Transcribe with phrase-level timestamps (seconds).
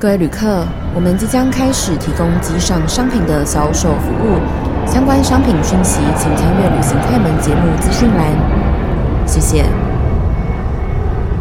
[0.00, 0.64] 各位旅客，
[0.94, 4.38] 我们即将开始提供机上商品的销售服务，
[4.86, 9.26] 相关商品讯息请参阅旅行快门节目资讯栏。
[9.26, 9.64] 谢谢。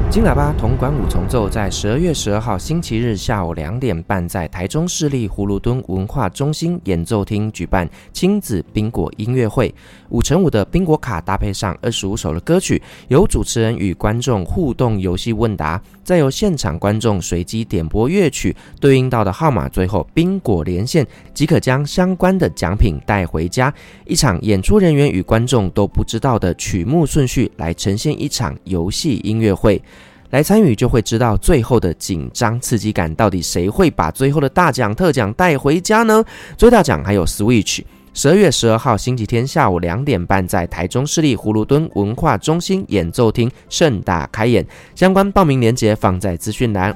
[0.09, 9.71] 金喇叭铜管五重奏在十二月十二号星期日下午两点半，在台中市立葫芦墩文化中心演奏厅举办亲子宾果音乐会。
[10.09, 23.73] 五乘五的宾果卡搭配上二十五首的歌曲，由主持人与观众互动游戏问答，再由现场观众随机点播乐曲对应到的号码，最后宾果连线即可将相关的奖品带回家。
[24.05, 29.81] 一场演出人员与观众都不知道的曲目顺序，来呈现一场游戏音乐会。
[30.29, 36.23] 来参与就会知道最后的紧张刺激感，到底谁会把最后的大奖特奖带回家呢？
[36.57, 37.81] 最大奖还有 Switch。
[38.17, 46.91] 十二月十二号星期天下午两点半，在台中市立葫芦墩文化中心演奏厅盛大开演，相关报名链接放在资讯栏。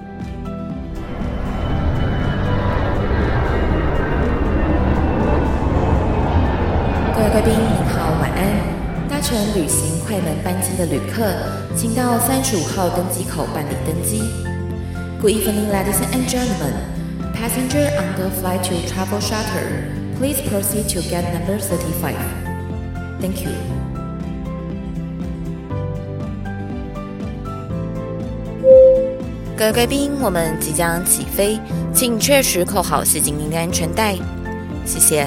[7.14, 9.08] 各位贵宾您好，晚安。
[9.08, 11.32] 搭乘旅行快门班机的旅客，
[11.76, 14.24] 请到三十五号登机口办理登机。
[15.22, 16.74] Good evening, ladies and gentlemen.
[17.36, 22.17] Passenger on the flight to Travel Shutter please proceed to gate number thirty-five.
[23.21, 23.51] Thank you.
[29.57, 31.59] 各位贵宾，我们即将起飞，
[31.95, 34.15] 请确实扣好系紧您的安全带。
[34.85, 35.27] 谢谢。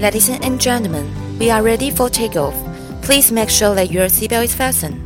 [0.00, 1.04] Ladies and gentlemen,
[1.40, 2.54] we are ready for takeoff.
[3.02, 4.98] Please make sure that your seatbelt is fastened.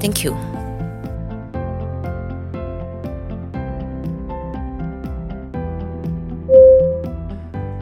[0.00, 0.34] Thank you.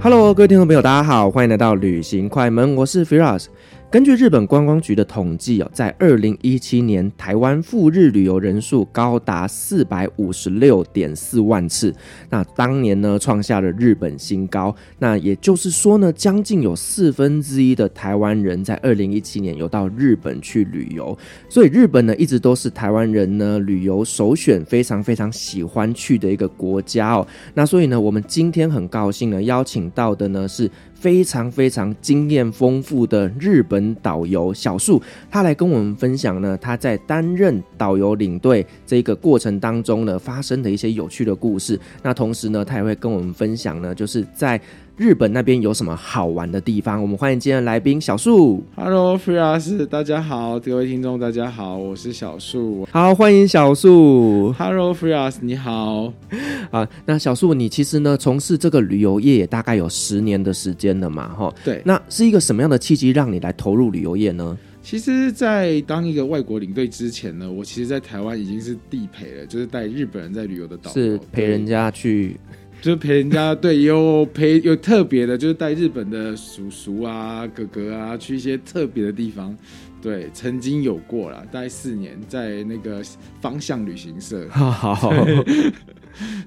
[0.04, 3.46] Hello，各位听众朋友，大家好，欢迎来到旅行快门，我是 Firas。
[3.94, 11.94] 根据日本观光局的统计哦，在二零一七年，台湾赴日旅游人数高达四百五十六点四万次，
[12.32, 14.76] 那当年呢创下了日本新高。
[14.98, 21.16] 那也就是说呢，将近有四分之一的台湾人在二零一七年有到日本去旅游，
[21.48, 27.28] 所以日本呢一直都是台湾人呢旅游首选，非常非常喜欢去的一个国家哦。
[27.54, 30.68] 那所以呢，我们今天很高兴呢邀请到的呢是。
[31.04, 41.78] 非常非常经验丰富的日本导游小树，他来跟我们分享呢，他在担任导游领队这个过程当中呢，发生的一些有趣的故事。
[42.02, 44.58] 那同时呢，他也会跟我们分享呢，就是在。
[44.96, 47.02] 日本那边有什么好玩的地方？
[47.02, 48.64] 我们欢迎今天的来宾小树。
[48.76, 52.88] Hello，Firas，大家好，各位听众大家好，我是小树。
[52.92, 54.54] 好，欢迎小树。
[54.56, 56.14] Hello，Firas，你好。
[56.70, 61.28] 啊，那小树，你其实呢，从事这个旅游业也大概有十年的时间了嘛？
[61.30, 61.82] 哈，对。
[61.84, 64.56] 那是一个什么样的契机让你来投入旅游业呢？
[64.84, 72.38] 其实，在当一个外国领队之前呢，我其实，在台湾已经是地陪了，就是带日本人在旅游的导游，是陪人家去。
[72.84, 79.58] 就陪人家，对，有陪有特别的，就是带日本的叔叔啊、哥哥啊去一些特别的地方。
[80.02, 83.02] 对，曾经有过了，大概四年，在那个
[83.40, 84.50] 方向旅行社。
[84.50, 85.16] 好。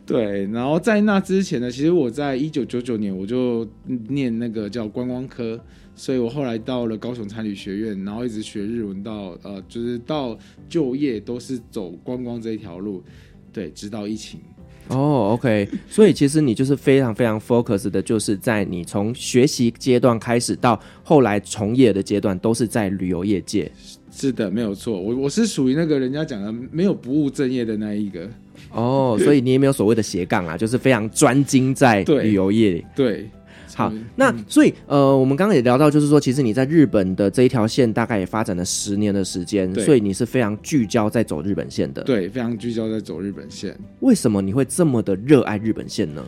[0.05, 3.67] 对，然后在那之前呢，其实我在一九九九年我就
[4.09, 5.59] 念那个叫观光科，
[5.95, 13.03] 所以我后来到了高雄餐旅学院，然后一直学日文到呃，就是到就业都是走观光这一条路。
[13.55, 14.39] 对，直到疫情。
[14.89, 23.71] 哦、oh，OK，所以其实你就是非常非常 focus 的，就是在你从学习阶段开始到后来从业的阶段，都是在旅游业界。
[24.13, 28.29] 是的，没有错，我我是属于那个人家讲的没有不务正业的那一个。
[28.71, 32.85] 哦、oh，所以你也没有所谓的斜杠啊，就是非常专精在旅游业。
[32.95, 33.29] 对。
[33.67, 42.03] 对好，那所以呃，我们刚刚也聊到，就是说，其实你在日本的这一条线大概也发展了十年的时间，所以你是非常聚焦在走日本线的。
[42.05, 43.77] 对，非常聚焦在走日本线。
[44.01, 46.25] 为什么你会这么的热爱日本线呢？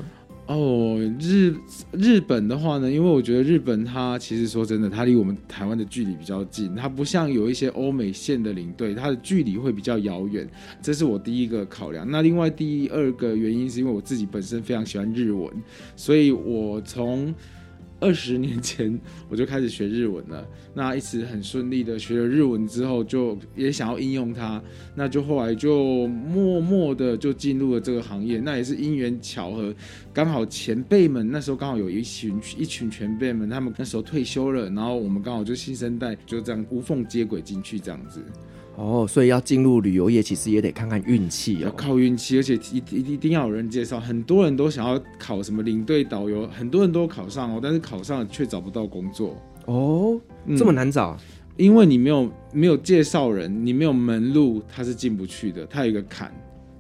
[0.49, 1.55] 哦，日
[1.93, 10.49] 日本的话呢，因为我觉得日本它其实说真的，它离我们台湾的距离比较近，它不像有一些欧美线的领队，它的距离会比较遥远，
[10.81, 12.11] 这是我第一个考量。
[12.11, 15.53] 那另外第二个原因是因为我自己本身非常喜欢日文，
[15.95, 17.35] 所以我从
[18.01, 18.99] 二十年前
[19.29, 24.63] 我就开始学日文了，那一直很顺利的学了日文之后，就也想要应用它，
[24.95, 29.75] 那就后来就默默的就进入了这个行业，那也是因缘巧合，
[30.13, 38.23] 刚好前辈们那时候刚好有一群一群前辈们，他们那时候退休了，然后我们刚好就新生代就这样无缝接轨进去这样子。
[38.79, 43.99] 哦，所以要进入旅游业，其实也得看看运气哦，要靠运气，而且一一一定要有人介绍。
[43.99, 49.37] 很多人都想要考什么领队导游，很多人都考上哦，但是考上了却找不到工作
[49.67, 50.21] 哦，
[50.57, 51.19] 这么难找？
[51.19, 51.25] 嗯，
[51.57, 56.33] 因为你没有没有介绍人，你没有门路，他是进不去的，他有一个坎。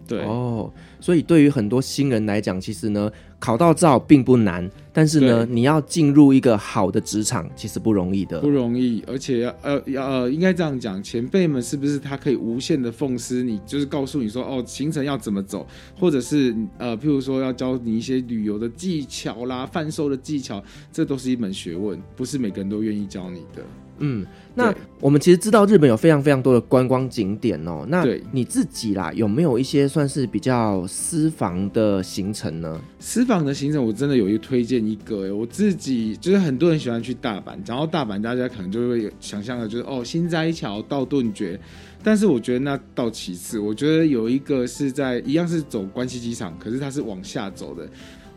[0.09, 9.05] 对哦，所以对于很多新人来讲，其实呢，考到照并不难，但是呢，你要进入一个好的职场，其实不容易的，不容易。
[9.07, 15.67] 而且要呃要呃，应该这样讲，前辈们是不是他可以无限的奉师你，就是告诉你说哦，行程要怎么走，
[16.01, 23.63] 或者是呃，譬如说要教你一些旅游的技巧啦、贩售的技巧，这都是一门学问，不是每个人都愿意教你的。
[23.99, 27.85] 嗯，那我们其实知道日本有非常非常多的观光景点哦。
[27.89, 32.81] 那你自己啦，有没有一些算是比较私房的行程呢？
[32.99, 41.59] 私房的行程，我真的有一个推荐一个诶，我自己就是很多人喜欢去大阪，然后大阪，大家可能就会想象的就是哦，新斋桥到顿觉，
[42.03, 47.89] 但是我觉得那到其次，我觉得有一个是在一样是走关西机场，可是它是往下走的。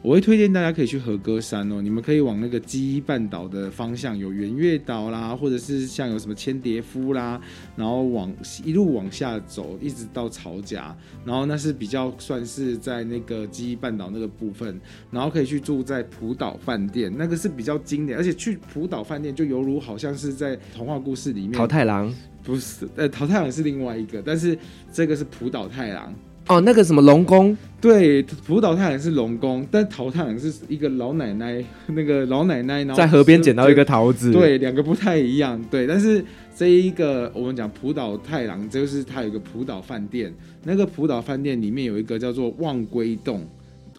[0.04, 7.40] 我会推荐大家可以去和歌山哦，你们可以往那个基伊半岛的方向，有圆月岛啦，或者是像有什么千蝶夫啦，
[7.76, 8.34] 然后往
[8.66, 14.82] 一路往下走，一直到草甲，然后那是比较算是在那个基伊半岛那个部分，
[15.12, 21.52] 然后可以去住在浦岛饭店，那个是比较经典，而且去浦岛饭店就犹如好像是在童话故事里面。
[21.52, 22.12] 桃太郎
[22.42, 24.58] 不是，呃，桃太郎是另外一个，但是
[24.92, 26.12] 这个是浦岛太郎。
[26.48, 36.24] 哦，那个什么龙宫，对，福岛太郎是龙宫，但桃太郎是一个老奶奶，那个老奶奶，然后在河边捡到一个桃子，对，两个不太一样，对，但是
[36.56, 40.34] 这一个我们讲浦岛太郎，就是他有一个浦岛饭店，
[40.64, 43.48] 那个浦岛饭店里面有一个叫做望归洞。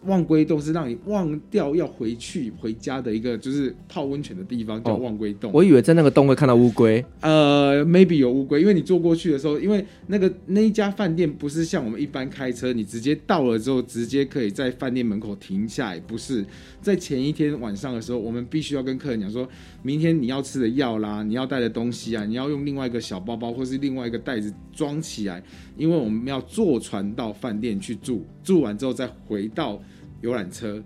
[0.05, 5.51] 望归洞是让你忘掉要回去回家的一个，就是泡温泉的地方，叫望归洞。
[5.53, 16.45] 我以为在那个洞会看到乌龟，呃，maybe 有乌龟，因为你坐过去的时候，因为那个那一家饭店不是像我们一般开车，你直接到了之后直接可以在饭店门口停下来，不是
[16.81, 19.47] 在前一天晚上的时候，我们必须要跟客人讲说，
[19.81, 25.41] 明天你要吃的药啦，你要带的东西啊，你要用另外一个小包包或是另外一个袋子装起来，
[25.77, 29.81] 因为我们要坐船到饭店去住，住完之后再回到。
[30.23, 30.81] 游览车，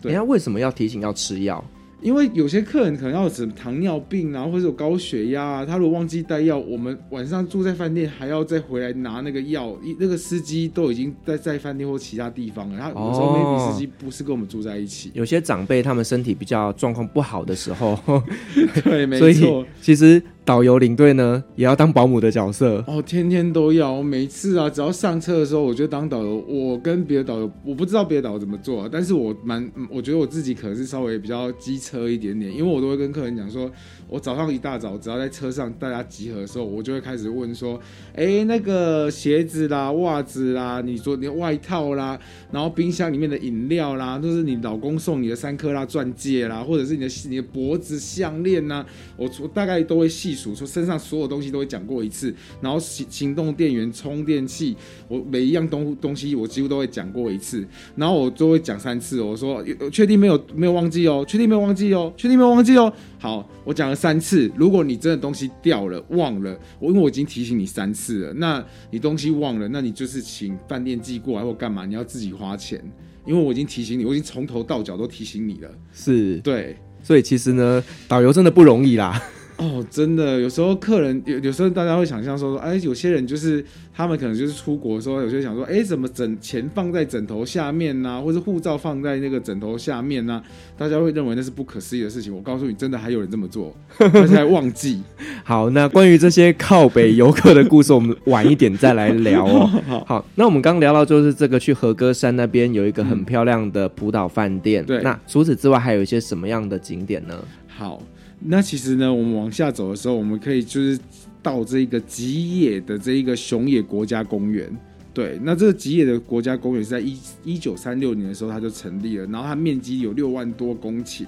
[0.00, 1.62] 对，人家为什么要提醒要吃药？
[2.00, 15.10] 因为有些客人可能要有什么糖尿病啊，或者有高血压啊，他如果忘记带药，我们晚上住在饭店还要再回来拿那个药，那个司机都已经在在饭店或其他地方了，他有时候 maybe 司机不是跟我们住在一起。
[15.12, 17.98] 有些长辈他们身体比较状况不好的时候，
[18.82, 20.22] 对，没 错，其实。
[20.44, 24.02] 导游领队呢，也要当保姆的角色哦，天天都要。
[24.02, 26.44] 每次啊，只要上车的时候，我就当导游。
[26.48, 33.70] 我跟别的导游，我不知道别的导游怎么做啊，但是我蛮，我觉得我自己可能是稍微比较机车一点点，因为我都会跟客人讲说，
[34.10, 37.80] 我早上一大早，只要在车上大家集合的时候，我就会开始问说，
[38.12, 42.18] 哎，那个鞋子啦、袜子啦，你说你的外套啦，
[42.50, 48.84] 然后冰箱里面的饮料啦，都是你老公送你的三克拉钻戒啦，或者是你的你的脖子项链呐，
[49.16, 50.34] 我我大概都会细。
[50.40, 54.74] 数说身上所有东西都会讲过一次，然后行行动电源、充电器，
[55.06, 57.62] 我每一样东东西我几乎都会讲过一次，
[57.94, 59.20] 然后我都会讲三次。
[59.20, 59.62] 我说
[59.92, 62.90] 确定没有没有忘记哦，确定没有忘记哦，确定没有忘记哦。
[63.18, 64.50] 好，我讲了三次。
[64.56, 72.82] 如果你真的东西掉了忘了，我因为我已经提醒你三次了，那你东西忘了，那你就是请饭店寄过来或干嘛，你要自己花钱，
[73.26, 75.68] 因为我已经提醒你，我已经从头到脚都提醒你了。
[75.92, 79.22] 是对，所以其实呢，导游真的不容易啦。
[79.60, 83.62] 哦，真的，有时候客人有，有时候大家会想象说说，哎，有些人就是
[83.94, 90.42] 他们可能就是出国的时候，有些人想说，哎，怎么枕钱放在枕头下面呐、啊，或者护照放在那个枕头下面呐、啊？
[90.78, 92.34] 大家会认为那是不可思议的事情。
[92.34, 95.02] 我告诉你，真的还有人这么做，而且还忘记。
[95.44, 99.66] 好，那关于这些靠北游客的故事，我们晚一点再来聊哦。
[99.86, 104.82] 好，好，那我们刚聊到就是这个去和歌山那边有一个很漂亮的葡岛饭店。
[104.86, 107.34] 对、嗯，那除此之外还有一些什么样的景点呢？
[107.68, 108.02] 好。
[108.42, 110.98] 那其实呢，我们往下走的时候，我们可以就是
[111.42, 114.74] 到这个吉野的这一个熊野国家公园。
[115.12, 121.26] 对，那这个吉野的国家公园是在一一九三六年的时候它就成立了，然后它面积有六万多公顷，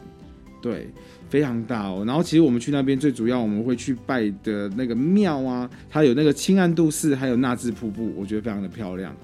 [0.63, 0.89] 对，
[1.29, 2.05] 非常大哦。
[2.07, 9.15] 然后其实我们去那边最主要我们会去拜的那个庙啊，它有那个清暗度寺，还有纳智瀑布，我觉得非常的漂亮。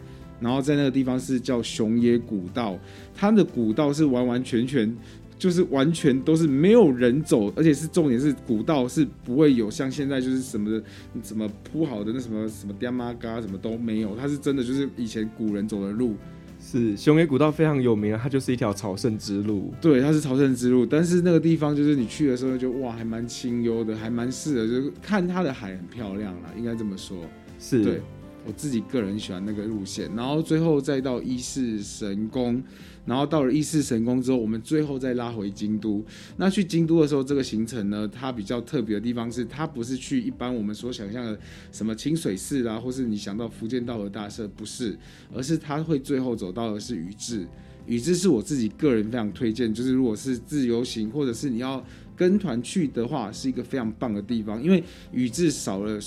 [0.41, 2.79] 然后在那个地方是叫熊野古道，
[3.15, 4.95] 它的古道是完完全全。
[5.39, 10.83] 就是完全都是没有人走，而且是重点是古道是不会有像现在就是什么
[11.23, 16.17] 什么铺好的那什么什么爹妈嘎什么都没有，它是真的就是以前古人走的路。
[16.61, 19.73] 是雄野古道非常有名啊，它就是一条朝圣之路。
[19.81, 27.17] 对，它是朝圣之路，但是那个地方就是你去的时候就哇，还蛮清幽的，还蛮适合，就是看它的海很漂亮啦，应该这么说。
[27.61, 28.03] 是，对。
[28.47, 32.63] 我自己个人喜欢那个路线，然后最后再到伊势神宫，
[33.09, 36.05] 然后到了伊势神宫之后，我们最后再拉回京都。
[36.37, 41.39] 那去京都的时候，这个行程呢，它比较特别的地方是，它不是去一般我们所想象的
[41.73, 44.95] 什么清水寺啦，或是你想到福建道和大社，不是，
[45.35, 47.47] 而是它会最后走到的是宇治。
[47.87, 51.83] 宇治是我自己个人非常推荐，就是如果是自由行或者是你要
[52.15, 55.99] 跟团去的话，是一个非常棒的地方，因为宇治少了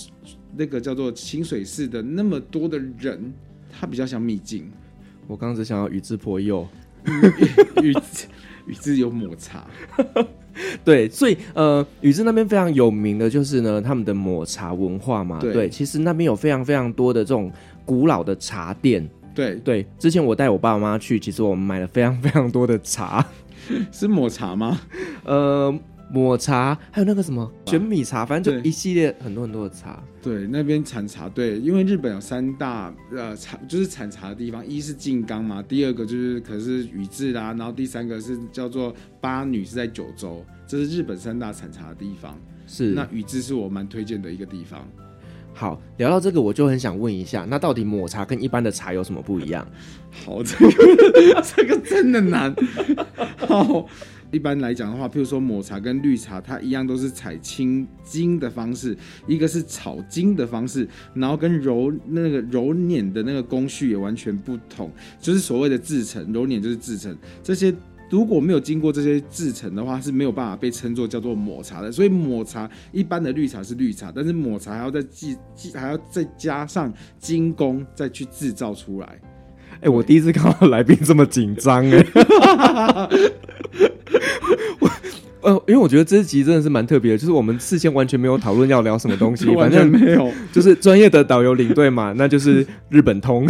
[0.55, 3.34] 那个叫做清水寺的那么多的人，
[3.72, 4.70] 它比较像秘境。
[5.27, 6.67] 我刚刚只想要宇治颇右，
[7.81, 8.27] 宇治
[8.67, 9.65] 宇治有抹茶，
[10.86, 17.51] 对，所以呃，宇治那边非常有名的就是呢，他们的抹茶文化嘛，对，对，其实那边有非常非常多的这种
[17.86, 19.08] 古老的茶店。
[19.34, 19.55] 对。
[19.63, 23.25] 对，之前我带我爸妈去，其实我们买了非常非常多的茶，
[23.91, 24.79] 是抹茶吗？
[25.24, 25.74] 呃，
[26.12, 30.03] 抹茶，还有那个什么玄米茶，反正就一系列很多很多的茶。
[30.22, 42.38] 对，那边产茶，对，因为日本有三大呃产，就是产茶的地方，一是静冈嘛，第二个就是可是宇治啦，然后第三个是叫做八女，是在九州，这是日本三大产茶的地方。
[42.68, 44.88] 是，那宇治是我蛮推荐的一个地方。
[45.53, 49.68] 好，聊到这个，我就很想问一下，那到底抹茶跟一般的茶有什么不一样？
[50.10, 52.56] 好，这个 这个真的难。
[53.38, 53.86] 好，
[54.31, 58.97] 一般来讲的话，譬如说抹茶跟绿茶，它一样都是采青精的方式，
[59.27, 67.73] 一个是炒精的方式，然后跟揉那个揉捻的那个工序也完全不同，就是所谓的制成，揉捻就是制成这些。
[68.09, 71.89] 如果没有经过这些制成的话，是没有办法被称作叫做抹茶的。
[71.89, 79.17] 所以抹茶一般的绿茶是绿茶，但是抹茶还要再记记，还要再加上精工再去制造出来。
[79.81, 82.05] 哎、欸，我第一次看到来宾这么紧张哎。
[85.41, 93.47] 呃，因为我觉得这一集真的是蛮特别的，就是我们事先完全没有讨论要聊什么东西， 完全没有， 就是专业的导游领队嘛，那就是日本通。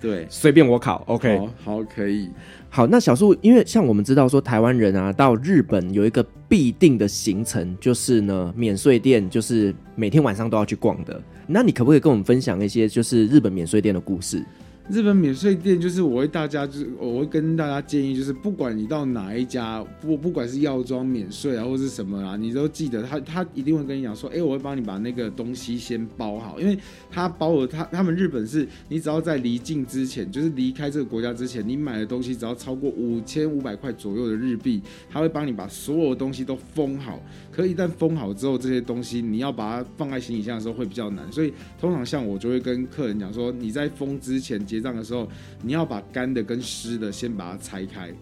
[0.00, 2.30] 对，随便我考，OK，好，好，可以。
[2.70, 11.20] 好，那小树，因为像我们知道说，台湾人啊到日本有一个必定的行程，就是呢免税店，就是每天晚上都要去逛的。
[11.46, 14.42] 那你可不可以跟我们分享一些就是日本免税店的故事？
[14.88, 26.78] 日本免税店就是我会大家就是我会跟大家建议，就是不管你到哪一家，不不管是药妆免税啊，或是什么啊，你都记得他他一定会跟你讲说，哎、我会帮你把那个东西先包好，因为
[27.10, 34.80] 他包了他他们日本是，你只要在离境之前，就是离开这个国家之前，你买的东西只要超过五千五百块左右的日币，
[35.10, 37.20] 他会帮你把所有的东西都封好。
[37.52, 45.28] 可一旦封好之后，这些东西你要把它放在行李箱的时候会比较难，所以通常像我就会跟客人讲说，你在封之前结账的时候，
[45.62, 48.12] 你要把干的跟湿的先把它拆开。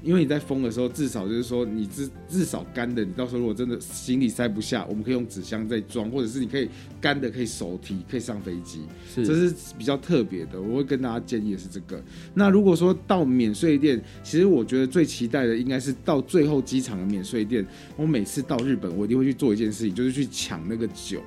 [0.00, 6.68] 因为你在封的时候，至少就是说你至至少干的，你到时候如果真的行李塞不下，我们可以用纸箱再装，或者是你可以
[7.00, 10.62] 干的可以手提，可以上飞机，是这是比较特别的。
[10.62, 12.00] 我会跟大家建议的是这个。
[12.32, 17.66] 那如果说到免税店，其实我觉得最期待的应该是到最后机场的免税店。
[17.96, 21.20] 我每次到日本，我一定会去做一件事情，就是去抢那个酒。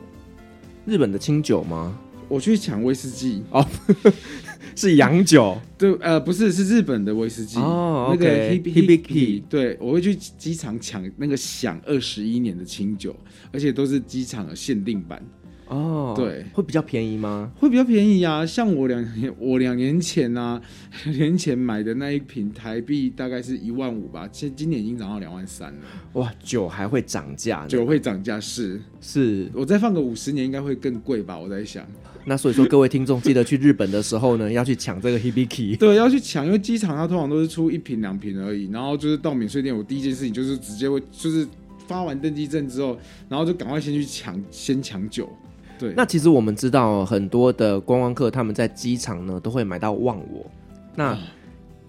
[0.86, 2.00] 日本的清酒吗？
[2.32, 3.66] 我去抢威士忌哦。
[4.74, 13.14] 是洋酒，对，呃，不是，是日本的威士忌哦，那个 Hibiki，对，我会去机场抢那个享二十一年的清酒，
[13.52, 15.22] 而且都是机场的限定版。
[15.68, 17.52] 哦，对，会比较便宜吗？
[17.60, 18.46] 会比较便宜啊！
[18.46, 20.62] 像我两年，我两年前啊，
[21.04, 25.80] 两年前买的那一瓶台币大概是一万五吧，现今年已经涨到两万三了。
[26.14, 27.68] 哇，酒还会涨价？
[27.68, 31.38] 酒会涨价是是，我再放个五十年应该会更贵吧？
[31.38, 31.86] 我在想。
[32.26, 35.76] 那所以说，各位听众记得去日本的时候呢，要去抢这个 Hibiki。
[35.80, 38.70] 对，要去抢，因为机场它通常都是出一瓶两瓶而已。
[38.72, 41.48] 然后就是到免税店，我第一件事情就是直接会，就是
[41.88, 42.98] 发完登机证之后，
[43.28, 45.28] 然后就赶快先去抢，先抢酒。
[45.80, 50.46] 对，那其实我们知道很多的观光客他们在机场呢都会买到忘我，
[50.96, 51.18] 那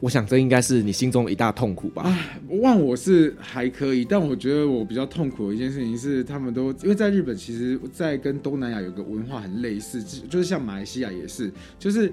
[0.03, 2.03] 我想这应该是你心中一大痛苦吧？
[2.03, 2.19] 啊，
[2.61, 12.11] 忘我是还可以，但我觉得我比较痛苦的一件事情是，他们都因为在日本，其实，在跟东南亚有个文化很类似，就是像马来西亚也是，就是。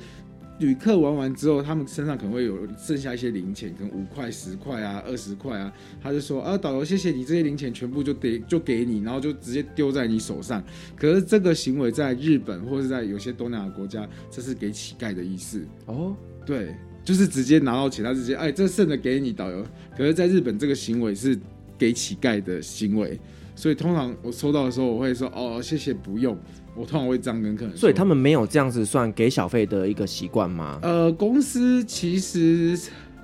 [0.59, 5.71] 旅客玩完之后，他们身上可能会有剩下一些零钱，可能五块、十块啊、二十块啊。
[6.03, 10.61] 他就说：“啊，导游，谢谢你，这些零钱全部就得就给你，然后就直接丢在你手上。”
[10.99, 16.13] 可是这个行为在日本或者在有些东南亚国家，这是给乞丐的意思哦。
[16.45, 16.75] 对，
[17.09, 19.65] 就是直接拿到钱，他直接哎，这剩的给你，导游。
[19.97, 21.35] 可是在日本，这个行为是
[21.75, 23.19] 给乞丐的行为，
[23.55, 26.37] 所以通常我收到的时候，我会说：“哦，谢谢，不用。”
[26.77, 30.77] 我通常会这样跟客人说，所以他们没有这样子算给小费的一个习惯吗？
[30.83, 32.77] 呃，公司其实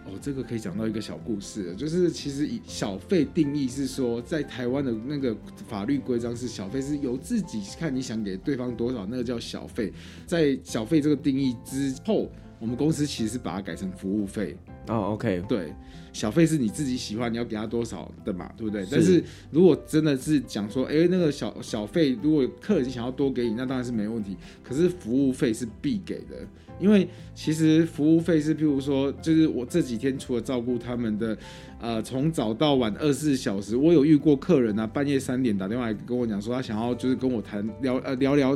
[0.04, 5.38] 哦，这个可以讲到一个小故事，就是其实以小费定义是说，在台湾的那个
[5.68, 9.94] 法律规章是小费是由自己看你想给对方多少，那个叫小费。
[10.26, 14.58] 在小费这个定义之后，我们公司其实是把它改成服务费。
[14.88, 15.74] 哦，OK，对，
[16.14, 18.84] 小费是你自己喜欢，你要给他多少的嘛，对不对？
[18.86, 18.90] 是。
[18.92, 24.38] 但是如果真的是讲说，哎，那个小小费，如果客人想要多给你，那当然是没问题。
[24.64, 26.48] 可是服务费是必给的，
[26.80, 31.36] 因为其实服务费是，譬如说，就是我这几天除了照顾他们的，
[31.82, 38.56] 呃，从早到晚二十四小时，我有遇过客人啊，半夜三点打电话来跟我讲说，他想要就是跟我谈聊呃聊聊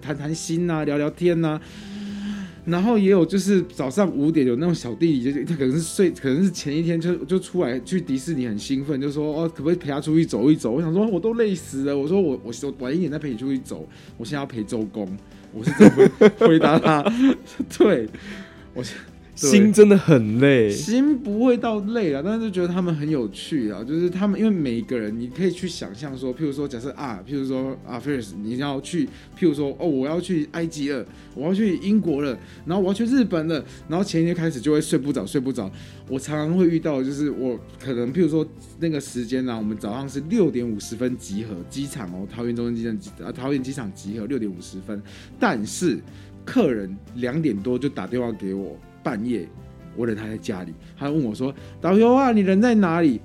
[0.00, 1.60] 谈谈心呐，聊聊天呐。
[2.64, 10.70] 然后也有就是早上五点有那种小弟弟，就是他可能是睡，可能是前一天就就出来去迪士尼很兴奋，就说哦，可不可以陪他出去走一走？
[10.70, 15.08] 我想说我都累死了，我说我我我晚一点再陪你出去走，我现在要陪周公，
[15.52, 17.04] 我是怎么回答他，
[17.78, 18.08] 对，
[18.74, 18.82] 我。
[19.34, 35.70] 心真的很累，心不会到累啊，但是就觉得他们很有趣啊，就是他们因为每一个人，你可以去想象说，譬如说假设啊，譬如说啊，Ferris，你要去，譬如说哦，我要去埃及了，我要去英国了，然后我要去日本了，然后前一天开始就会睡不着，睡不着。
[36.08, 38.46] 我常常会遇到，就是我可能譬如说
[38.78, 45.02] 那个时间呢、啊，我们早上是六点五十分集合机场哦，桃园中心机场啊，桃园机场集合六点五十分，
[45.40, 45.98] 但是
[46.44, 48.78] 客人两点多就打电话给我。
[49.04, 49.46] 半夜，
[49.94, 53.20] 我人还在家里，他问我说：“导游啊，你人在哪里？”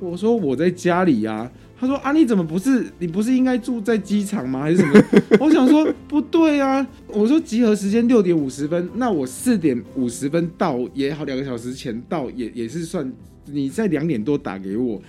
[0.00, 2.86] 我说：“我在家里呀。”他说：“啊，你怎么不是？
[2.98, 4.60] 你不是应该住在机场吗？
[4.60, 5.02] 还是什么？”
[5.40, 6.86] 我想说不对啊。
[7.08, 13.12] 我说集合时间六点五十分，那我四点五十分到也好，两个小时前到也也是算。
[13.46, 15.02] 你在两点多打给我，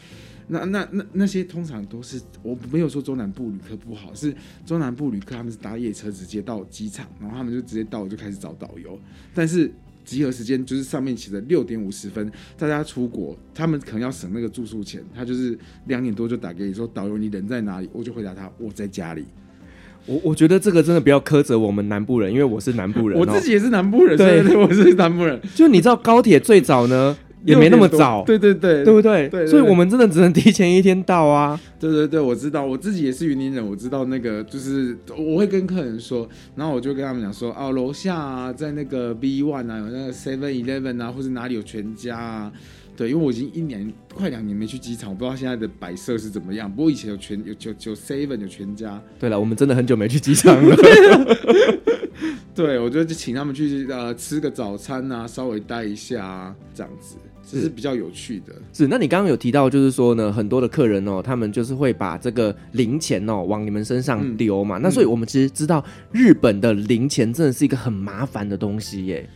[0.48, 9.00] 那那那那些通常都是我没有说中南部旅客不好，是中南部旅客他们是搭夜车直接到机场，然后他们就直接到就开始找导游，
[9.34, 9.72] 但是。
[10.06, 15.58] 集合时间就是上面写的六点五十分，大家出国，他们可能要省那个住宿钱，他就是
[15.88, 17.90] 两点多就打给你说，导游你人在哪里？
[17.92, 19.26] 我就回答他我在家里。
[20.06, 25.42] 我我觉得这个真的不要苛责我们南部人，因为我是南部人，我自己也是南部人，对，对，我是南部人。
[25.56, 27.18] 就你知道高铁最早呢？
[27.46, 29.30] 也没那么早，对对对，对不对？
[29.30, 31.60] 对，所以我们真的只能提前一天到啊。
[31.80, 42.52] 对对对，我知道，我自己也是云林人，我知道那个就是我会跟客人说，然后我就跟他们讲说，哦，楼下啊，在那个 B One 啊，有那个 Seven Eleven 啊，或者哪里有全家啊。
[42.98, 46.72] 对，因为我已经一年快两年没去机场，我不知道现在的摆设是怎么样。
[46.74, 49.02] 不过以前有全有有有 Seven 有全家。
[49.20, 50.76] 对了，我们真的很久没去机场了。
[52.56, 57.18] 对，我就请他们去呃吃个早餐啊，稍微待一下啊，这样子。
[57.50, 58.88] 这是比较有趣的，是。
[58.88, 64.78] 那你刚刚有提到，就是说呢，很多的客人哦，他们就是会把这个零钱哦往你们身上丢嘛。
[64.80, 69.30] 嗯、那所以我们其实知道，日本的零钱真的是一个很麻烦的东西耶。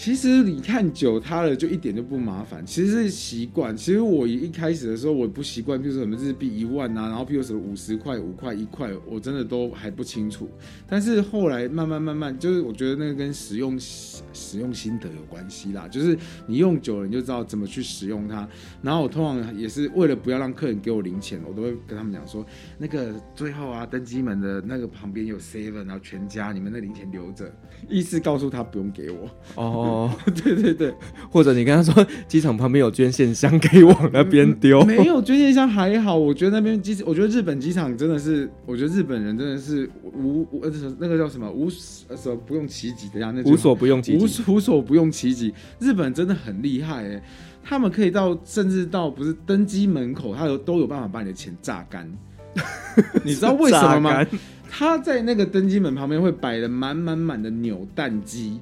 [0.00, 2.64] 其实你看久它了，就一点都不麻烦。
[2.64, 3.76] 其实是习惯。
[3.76, 10.48] 其实我一开始的时候，我不习惯，比如说什么日币一万啊，然后比如什么五十块、五块、一块，我真的都还不清楚。
[10.86, 15.88] 但是后来慢慢慢慢，就是我觉得那个跟使用使用心得有关系啦。
[15.88, 18.48] 就是你用久了，你就知道怎么去使用它。
[18.80, 22.46] 然后我通常也是为了不要让客人给我零钱，我都会跟他们讲说，
[22.78, 27.52] 那个最后啊，登机门的那个旁边有 seven，然后全家，你们那零钱留着，
[27.88, 29.86] 意思告诉他不用给我哦。
[29.88, 30.94] 哦， 对对对，
[31.30, 34.82] 或者你跟他说机场旁边有捐献箱，可以往那边丢。
[34.84, 45.52] 没有捐献箱还好，我觉得那边机，我觉得日本机场真的是，我觉得日本人真的是无无呃那个叫什么无所不用其极的样，那无所不用其极，无无所不用其极。
[45.78, 47.22] 日本真的很厉害哎，
[47.64, 52.10] 他们可以到甚至到不是登机门口，他有都有办法把你的钱榨干。
[53.24, 54.26] 你知道为什么吗？
[54.70, 58.60] 他在那个登机门旁边会摆了满满满的扭蛋机。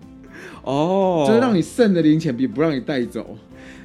[0.62, 3.36] 哦，就是让你剩的零钱比不让你带走，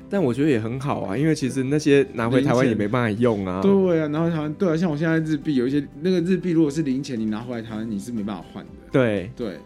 [0.10, 3.62] 但我觉得也很好啊，因为其实那些拿回台湾也没办法用啊。
[3.62, 8.70] 对啊，拿回台湾，对啊，像我现在日币有一些那个日币，如果是零钱，你拿回来台湾你是没办法换的。
[8.92, 9.58] 对对，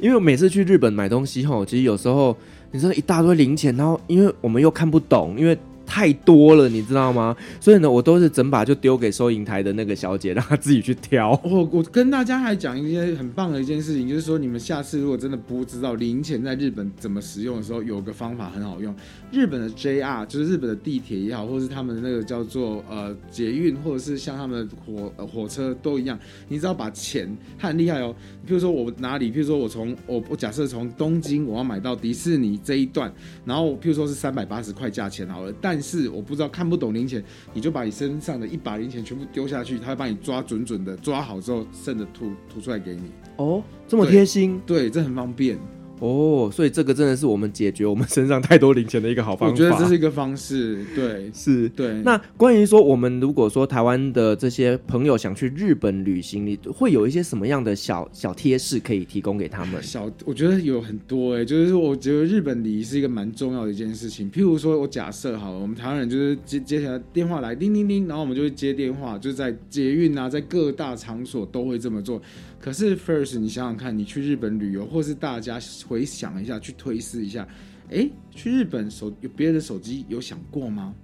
[0.00, 2.36] 因为我每次去日本买东西吼，其实有时候
[2.70, 5.56] 你知道一大堆零钱，然后因为我们又看不懂，因为。
[5.86, 7.36] 太多了，你知道吗？
[7.60, 11.38] 所以呢，我都是整把就丢给收银台的那个小姐，让她自己去挑。
[11.44, 18.94] 我我跟大家还讲一件很棒的一件事情，就是说你们下次如果真的不知道零钱在日本怎么使用的时候，有个方法很好用。
[19.30, 26.18] 日本的 JR 就是日本的地铁也好，或是他们的那个叫做呃捷运，或者是像他们的火、火车都一样，
[26.48, 28.14] 你只要把钱，它很厉害哦。
[28.46, 33.12] 比如说我哪里，比如说我从我我假设从东京我要买到迪士尼这一段，
[33.44, 37.22] 然后譬如说是三百八十块价钱好了，但是我不知道看不懂零钱，
[37.54, 43.02] 你就把你身上的一把零钱全部丢下去，他会帮你抓准准的，抓好之后剩的吐吐出来给你。
[43.36, 45.58] 哦，这么贴心，对，对，这很方便。
[46.02, 49.52] 哦，所以这个真的是我们解决我们身上太多零钱的一个好方法。
[49.52, 52.02] 我觉得这是一个方式，对，是，对。
[52.02, 59.80] 那关于说我们如果说台湾的这些朋友想去日本旅行，你会有一些什么样的小小贴士可以提供给他们？
[59.80, 64.28] 小，我觉得有很多哎、欸，就是我觉得日本礼仪是一个蛮重要的一件事情。
[64.28, 72.20] 譬如说，我假设好了，我们台湾人就是接接起来电话来，叮叮叮，然后我们就会接电话，就是在捷运啊，在各大场所都会这么做。
[72.62, 77.46] 可是，First，你想想看，你去日本旅游，或是大家回想一下，去推思一下，
[77.90, 80.94] 哎，去日本手有别人的手机有响过吗？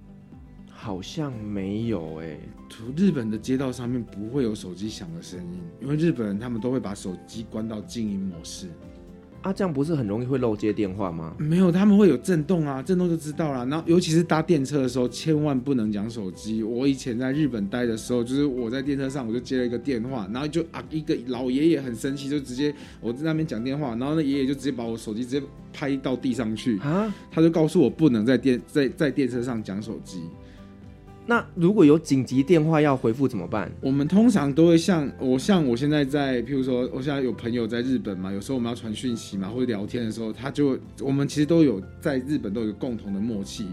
[0.69, 2.39] 好像没有哎。
[2.95, 8.69] 日本的街道上面不会有手机响的声音，因为日本人他们都会把手机关到静音模式。
[9.41, 11.33] 啊，这样不是很容易会漏接电话吗？
[11.37, 13.65] 没有，他们会有震动啊，震动就知道了。
[13.67, 16.61] 然后，尤其是搭电车的时候，千万不能讲手机。
[16.61, 30.23] 我以前在日本待的时候，就是我在电车上，我就接了一个电话，然后就啊，一个老爷爷很生气，就直接我在那边讲电话，然后那爷爷就直接把我手机直接拍到地上去啊，他就告诉我不能在电在在电车上讲手机。
[31.29, 33.71] 那如果有紧急电话要回复怎么办？
[33.81, 43.67] 我们通常都会像我，像我现在在，譬如说，我现在有朋友在日本嘛，有时候我们要传讯息嘛，或者聊天的时候，他就我们其实都有在日本都有个共同的默契。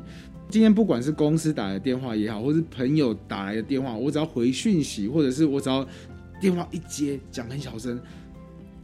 [0.51, 5.89] 今天不管是公司打来的电话也好，或是朋友打来的电话，我只要回讯息，或者是我只要
[6.39, 7.99] 电话一接，讲很小声，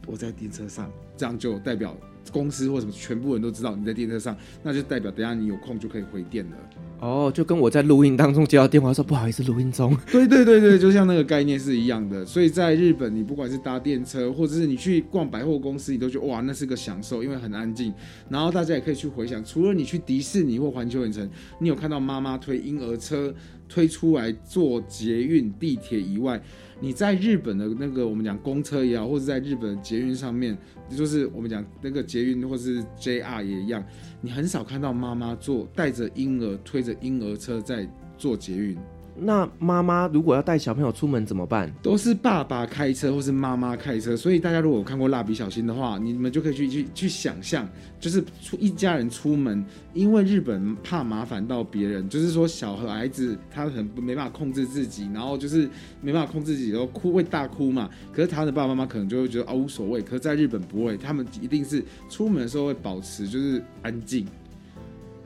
[0.07, 1.95] 我在电车上，这样就代表
[2.31, 6.57] 公司或什么全部人都知道你在电车上，那就代表等下你有空就可以回电了。
[7.03, 9.93] 哦，就跟我在录音当中接到电话说不好意思，录音中。
[10.09, 12.25] 对对对对，就像那个概念是一样的。
[12.25, 17.93] 所以在日本，你不管是搭电车，或者是你去逛百货公司，你都觉得哇，那是个享受，因为很安静。
[18.29, 23.35] 然后大家也可以去回想，除了你去迪士尼或环球影城，你有看到妈妈推婴儿车
[23.67, 26.41] 推出来坐捷运、地铁以外，
[26.83, 30.57] 你在日本的那个我们讲公车也好，或者在日本捷运上面，
[30.89, 33.81] 就是我们讲那个捷运或是 JR 也一样。
[34.19, 38.77] 你很少看到妈妈坐带着婴儿推着婴儿车在坐捷运。
[39.15, 41.71] 那妈妈如果要带小朋友出门怎么办？
[41.83, 44.17] 都是爸爸开车或是妈妈开车。
[44.17, 55.69] 所以大家如果有看过蜡笔小新的话，你们就可以去去去想象，就是出一家人出门，因为日本怕麻烦到别人，就是说小孩子他很没办法控制自己，然后就是
[56.01, 57.87] 没办法控制自己，然后哭会大哭嘛。
[58.11, 60.01] 可是他的爸爸妈妈可能就会觉得哦无所谓。
[60.01, 64.25] 可是在日本不会，他们一定是出门的时候会保持就是安静。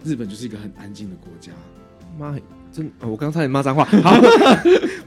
[0.03, 1.53] 日本就是一个很安静的国家。
[2.19, 2.37] 妈。
[2.77, 3.83] 真，我刚才也骂脏话。
[4.03, 4.21] 好，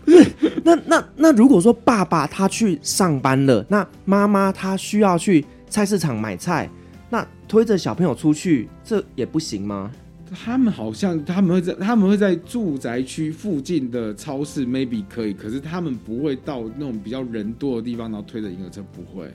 [0.05, 0.27] 不是，
[0.65, 6.69] 那那那如果说爸爸他去上班了，那妈妈她需要去菜市场买菜，
[7.09, 9.89] 那推着小朋友出去，这也不行吗？
[10.45, 19.29] 他们好像他们会在他们会在住宅区附近的超市，maybe 可以，可是他们不会到那种比较人多的地方，然后推着婴儿车，不会。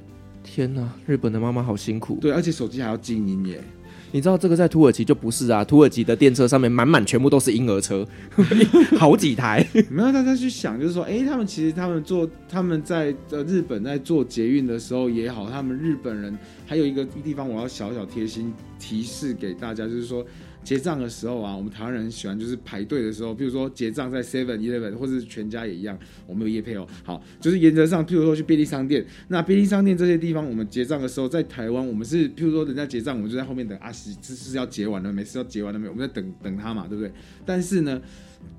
[0.43, 2.17] 天哪，日本的妈妈好辛苦。
[2.21, 3.61] 对，而且手机还要静音耶。
[4.11, 8.07] 你知道这个在土耳其就不是啊，土耳其的电车上面满满全部都是婴儿车，
[8.97, 9.65] 好几台。
[9.89, 20.25] 没有大家去想，就是说，哎、他们其实他们做他们在呃日本在做捷运的时候也好，他们日本人还有一个地方我要小小贴心提示给大家，就是说。
[20.65, 26.87] 结账的时候啊，我们台湾人喜欢就是排队的时候，比如说结账在 Seven Eleven 或者是全家也一样，我们有夜配哦。
[27.03, 35.23] 好，就是原则上，譬如说去便利商店，那便利商店这些地方，我们结账的时候，在台湾我们是譬如说人家结账，我们就在后面等阿西，这是要结完了没？
[35.23, 35.91] 是要结完了没有？
[35.91, 37.11] 我们在等等他嘛，对不对？
[37.45, 38.01] 但是呢。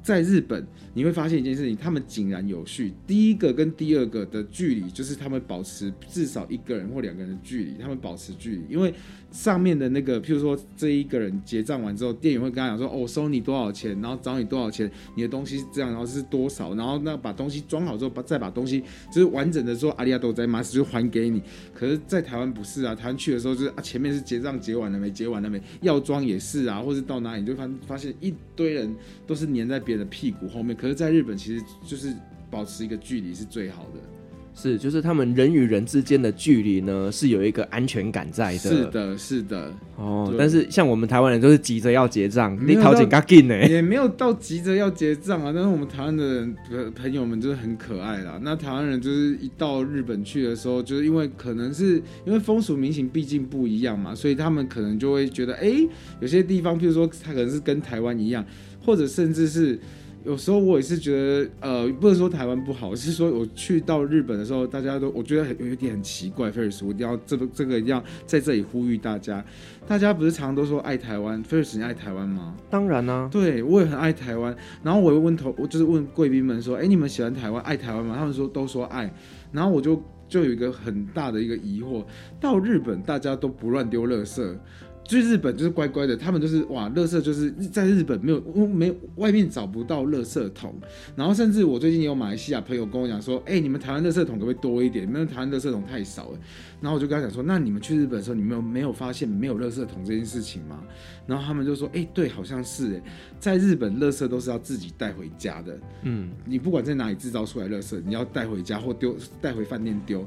[0.03, 2.92] 在日本，你会发现一件事情，他们井然有序。
[3.07, 8.62] 第一个跟第二个的距离，就是他们保持至少一个人或两个人的距离，他们保持距离。
[8.69, 8.92] 因为
[9.37, 21.42] 上面的那个，譬如说这一个人结账完之后，店员会跟他讲说：“哦，收你多少钱，然后找你多少钱，你的东西是这样，然后是多少，然后那把东西装好之后，把再把东西就是完整的说阿里亚多在马斯就还给你。”
[21.75, 25.11] 可是，在台湾不是啊，台湾去的时候就是啊，前面是结账结完了没？
[25.11, 25.61] 结完了没？
[25.83, 28.90] 要装也是啊，或者到哪里你就发发现一堆人
[29.27, 32.14] 都是粘在别人的屁股后面，可是，在日本其实就是
[32.51, 34.01] 保持一个距离是最好的，
[34.59, 40.35] 是就是他们人与人之间的距离呢是有一个安全感在的，是的，是的，哦。
[40.38, 45.53] 但是像我们台湾人都是急着要结账，你掏钱赶紧呢，也没有到急着要结账啊。
[45.55, 46.25] 但是我们台湾的
[46.71, 48.40] 人朋友们就是很可爱啦。
[48.42, 55.88] 那台湾人就是一到日本去的时候，就是因为可能是因为风俗民情毕竟不一样嘛，所以他们可能就会觉得，哎、欸，
[56.21, 58.42] 有些地方，譬如说他可能是跟台湾一样。
[58.85, 59.77] 或者甚至是
[60.27, 66.51] 有时候我也是觉得，呃，不能说台湾不好，是说我去到日本的时候，大家都我觉得很有一点很奇怪。
[66.51, 69.45] First，我一定要这个这个一定要在这里呼吁大家，
[69.87, 72.57] 大家不是常常都说爱台湾，First，你爱台湾吗？
[72.69, 74.57] 当然啊，对我也很爱台湾。
[74.83, 78.17] 然后我又问头，我就是问贵宾们说，哎，你们喜欢台湾，爱台湾吗？
[78.19, 79.09] 他们说都说爱。
[79.53, 82.05] 然后我就就有一个很大的一个疑惑：
[82.41, 84.43] 到日本大家都不乱丢垃圾。
[85.07, 90.75] 去日本就是乖乖的，他们就是哇，垃圾就是在日本没有没有外面找不到垃圾桶，
[91.14, 95.07] 然后甚至我最近也有马来西亚朋友跟我讲说，哎、你们台湾垃圾桶可不可以多一点？
[95.07, 96.38] 你们台湾垃圾桶太少了。
[96.81, 100.83] 然后我就跟他讲说，那你们去日本的时候，你们有没有发现没有垃圾桶这件事情吗？
[101.27, 103.03] 然后他们就说，哎、对，好像是哎，
[103.40, 110.27] 在日本垃圾都是要自己带回家的，嗯，你不管在哪里制造出来垃圾，你要带回家或丢带回饭店丢。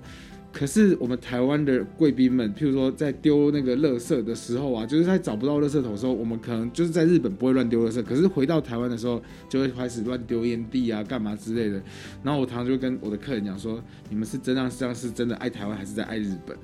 [0.51, 11.79] 可是我们台湾的贵宾们，譬如说在丢那个垃圾的时候啊，就是在找不到垃圾桶的时候，我们可能就是在日本不会乱丢垃圾，可是回到台湾的时候，就会开始乱丢烟蒂啊，干嘛之类的。
[12.23, 16.57] 然后我常常就跟我的客人讲说，你们是真让这样是真的爱台湾，还是在爱日本？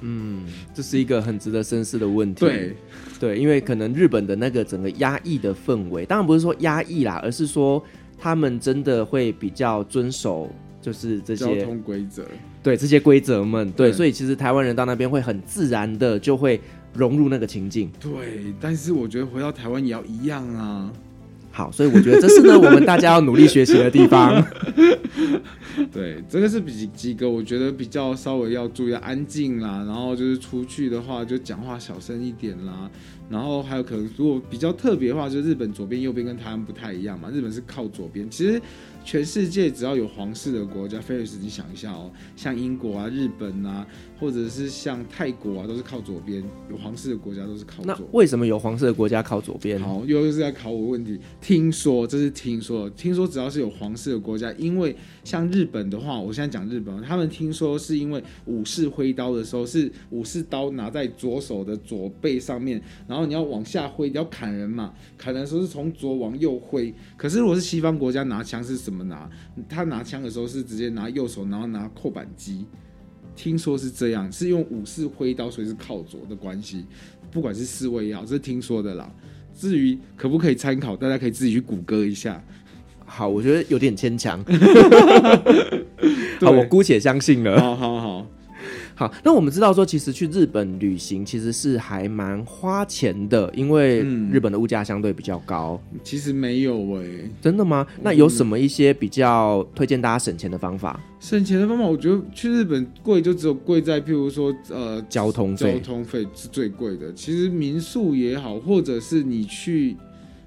[0.00, 2.44] 嗯，这是一个很值得深思的问题。
[2.44, 2.76] 对，
[3.20, 7.80] 对，因为可能日本的那个整个压抑的氛围，当然不是说压抑啦，而是说
[8.18, 10.50] 他们真的会比较遵守。
[10.88, 12.24] 就是这些交通规则，
[12.62, 16.58] 对这些规则们，对，所以其实台湾人到那边会很自然的就会
[16.94, 17.92] 融入那个情境。
[18.00, 20.90] 对，但是我觉得回到台湾也要一样啊。
[21.50, 24.42] 好，所以我觉得这是呢，我们大家要努力学习的地方。
[25.92, 32.88] 对，这个是比几个我觉得比较稍微要注意安静啦，然后就是出去的话就讲话小声一点啦，
[33.28, 38.60] 然后还有可能如果比较特别的话，就是日本左边右边跟台湾不太一样嘛，日本是靠左边，其实。
[39.04, 43.86] 全世界只要有皇室的国家，菲尔斯，你想一下哦，像英国啊、日本啊，
[44.20, 46.44] 或者是像泰国啊，都是靠左边。
[46.68, 47.86] 有皇室的国家都是靠左。
[47.86, 49.80] 那为什么有皇室的国家靠左边？
[49.80, 51.18] 好，又是在考我问题。
[51.40, 66.94] 听说这是听说，听说只要是有皇室的国家，因为像日本的话，我现在讲日本，他们听说是因为武士挥刀的时候，是武士刀拿在左手的左背上面，然后你要往下挥，你要砍人嘛，砍人的时候是从左往右挥。
[67.16, 69.04] 可是如果是西方国家拿枪是什么？
[69.04, 69.28] 拿
[69.68, 72.64] 他拿枪的时候是直接拿右手，然后拿扣扳机。
[73.36, 76.84] 听说是这样，是用武士挥刀，所以是靠左的关系。
[77.30, 79.08] 不管是侍卫也好，这是听说的啦。
[79.54, 82.42] 至于可不可以参考，大家可以自己去谷歌一下。
[83.04, 84.44] 好，我觉得有点牵强。
[86.40, 87.60] 好，我姑且相信了。
[87.60, 87.97] 好好
[88.98, 89.14] 好。
[89.22, 94.00] 那我们知道说，其实去日本旅行其实是还蛮花钱的，因为
[94.32, 95.80] 日本的物价相对比较高。
[95.92, 97.86] 嗯、其实没有哎、欸，真的吗？
[98.02, 101.00] 那有什么一些比较推荐大家省钱的方法？
[101.20, 107.12] 省钱的方法，我觉得去日本贵就只有贵在，譬如说呃，交通费，交通费是最贵的。
[107.14, 109.96] 其实民宿也好，或者是你去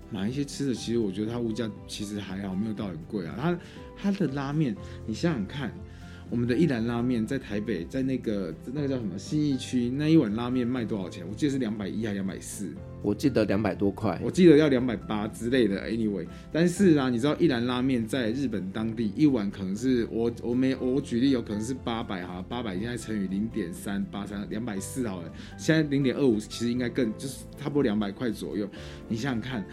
[0.10, 3.34] 买一些吃的，其实我觉得它物价其实还好，没有到很贵啊。
[3.40, 3.58] 它
[3.96, 5.72] 它的拉面，你想想看。
[6.32, 11.26] 我们的一兰拉面在台北，在那个那个叫什么新义区，那一碗拉面卖多少钱？
[11.30, 12.74] 我记得是两百一还两百四？
[13.02, 15.90] 我记得两百多块，我记得要两百八之类的。
[15.90, 28.70] Anyway，但是啊，你知道一兰拉面在日本当地一碗可能是我我没我举例有可能是八百哈，八百现在乘以零点三八三两百四好了，现在零点二五其实应该更就是差不多两百块左右。
[29.10, 29.66] 你想想看。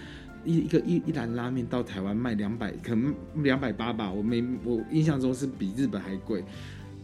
[0.45, 4.13] 一一个一一兰拉面到台湾卖两百，可能两百八吧。
[4.13, 6.45] 我没我印象中是比日本还贵。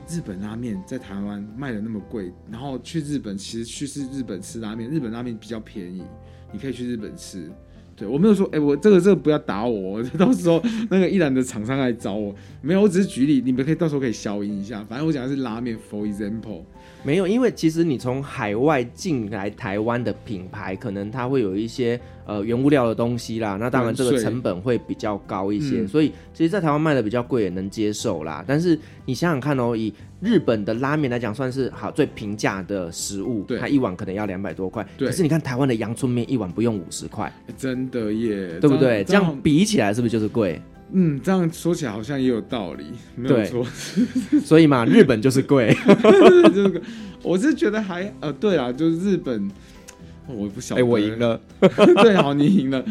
[0.06, 6.02] 日本拉面在台湾卖的那么贵，然后去日本其实去是日本吃拉面，日本拉面比较便宜，
[6.52, 7.50] 你可以去日本吃。
[7.96, 14.84] 对我没有说，哎、我这个这个不要打我， 到时候那个一兰的厂商来找我，没有，我只是举例，你们可以到时候可以消音一下。
[14.84, 16.64] 反正我讲的是拉面，for example。
[17.04, 28.42] 没有，因为其实你从海外进来台湾的品牌，可能它会有一些呃原物料的东西啦，那当然这个成本会比较高一些，嗯、所以其实，在台湾卖的比较贵也能接受啦。
[28.46, 34.86] 但是你想想看哦，以日本的拉面来讲，算是好最平价的食物，它一碗可能要两百多块。
[34.98, 39.04] 可是你看台湾的阳春面一碗不用五十块，真的耶，对不对？
[39.04, 40.60] 这样，这样比起来是不是就是贵？
[40.92, 42.84] 嗯，这样说起来好像也有道理，
[43.16, 43.66] 没有错。
[44.44, 45.76] 所以嘛，日本就是贵。
[46.54, 46.80] 这个
[47.22, 49.50] 我是觉得还呃，对啊，就是日本，
[50.28, 50.80] 我不晓得。
[50.80, 51.40] 哎、欸，我赢了。
[52.02, 52.84] 对，好，你赢了。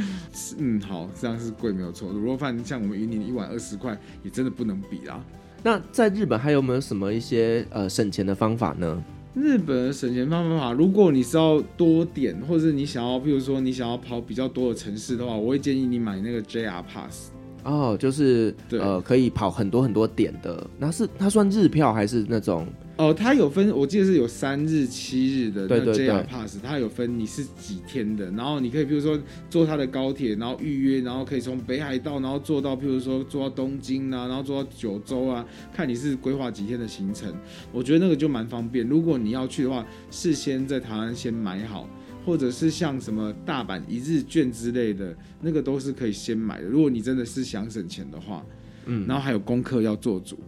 [0.58, 2.12] 嗯，好，这样是贵没有错。
[2.12, 5.24] 卤肉饭像我们云林一碗二十块，也真的不能比啦。
[5.62, 9.02] 那在日本还有没有什么一些呃省钱的方法呢？
[9.34, 17.30] 日本的省钱方法，如果你是要多点，或者你想要，比如说你想要跑比较多的城市的话，我会建议你买那个 JR Pass。
[17.64, 22.68] 哦，就是呃，可以跑很多很多点的，那是它算日票还是那种？
[22.96, 37.34] 哦，它有分，我记得是有三日、七日的那 JR Pass，它有分你是几天的，然后你可以比如说坐它的高铁，然后预约，然后可以从北海道，然后坐到譬如说坐到东京啊，然后坐到九州啊，看你是规划几天的行程，
[37.72, 38.88] 我觉得那个就蛮方便。
[38.88, 41.88] 如果你要去的话，事先在台湾先买好。
[42.26, 46.68] 或者是像什么大阪一日券之类的，那个都是可以先买的。
[46.68, 48.46] 如果你真的是想省钱的话，
[48.86, 50.40] 嗯，然后还有功课要做足。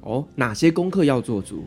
[0.00, 1.64] 哦，哪些功课要做足？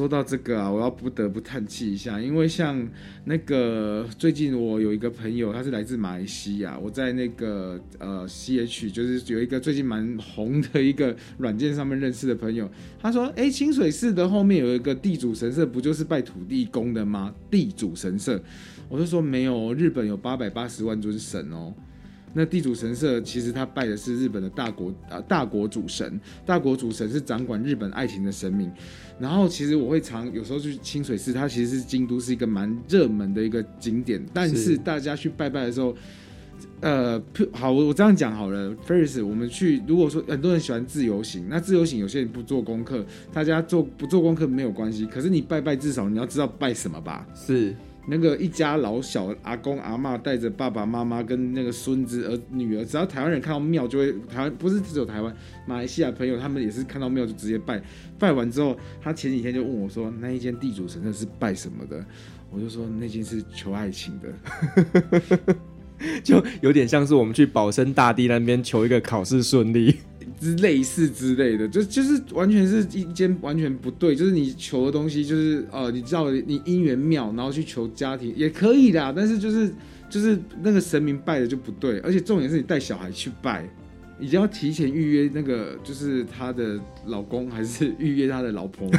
[0.00, 2.88] 说到这个啊，我要不得不叹气一下，因为像
[3.24, 12.66] 那个最近我有一个朋友，他是来自马来西亚，我在那个呃 CH，就是有一个最近蛮红的一个软件上面认识的朋友，
[12.98, 17.34] 他说：“哎，清水寺的后面有一个地主神社，不就是拜土地公的吗？
[17.50, 18.42] 地主神社。”
[18.88, 21.74] 我就说没有，日本有八百八十万尊神哦。
[22.32, 28.70] 那地主神社其实他拜的是日本的大国啊，大国主神，大国主神是掌管日本爱情的神明。
[29.20, 35.94] 然后其实我会常有时候去清水寺，它其实是京都是一个蛮热门的一个景点，但是大家去拜拜的时候，
[36.80, 47.26] 呃，好，我我这样讲好了，Ferris，我们去，如果说很多人喜欢自由行，那自由行有些人不做功课，大家做不做功课没有关系，可是你拜拜至少你要知道拜什么吧？
[47.34, 47.74] 是。
[48.10, 55.32] 那个一家老小，阿公阿嬷带着爸爸妈妈跟那个孙子儿女儿，只要台湾人看到庙就会，台湾不是只有台湾，
[55.64, 57.80] 马来西亚朋友他们也是看到庙就直接拜，
[58.18, 62.04] 拜完之后，他前几天就问我说，那一间地主神社是拜什么的？
[62.50, 65.54] 我就说那间是求爱情的，
[66.24, 69.98] 就有点像是我们去保生大帝那边求一个考试顺利。
[70.38, 79.72] 之类似之类的，就就是完全是一间完全不对，就是你求的东西就是呃，你知道你姻缘庙，然后去求家庭也可以的，但是就是
[80.08, 83.68] 就是那个神明拜的就不对，而且重点是你带小孩去拜，
[84.20, 88.98] 已经要提前预约那个就是她的老公还是 预约她的老婆吗？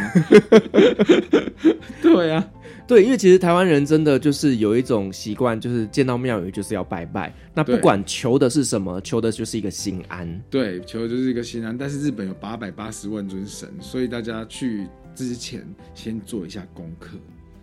[2.02, 2.50] 对啊。
[2.88, 7.34] 对，因为其实台湾人真的就是有一种习惯，就是见到庙宇就是要拜拜。
[7.54, 10.42] 那不管求的是什么，求的就是一个心安。
[10.50, 11.78] 对，求的就是一个心安。
[11.78, 17.12] 但是日本有八百八十万尊神，所以大家去之前先做一下功课。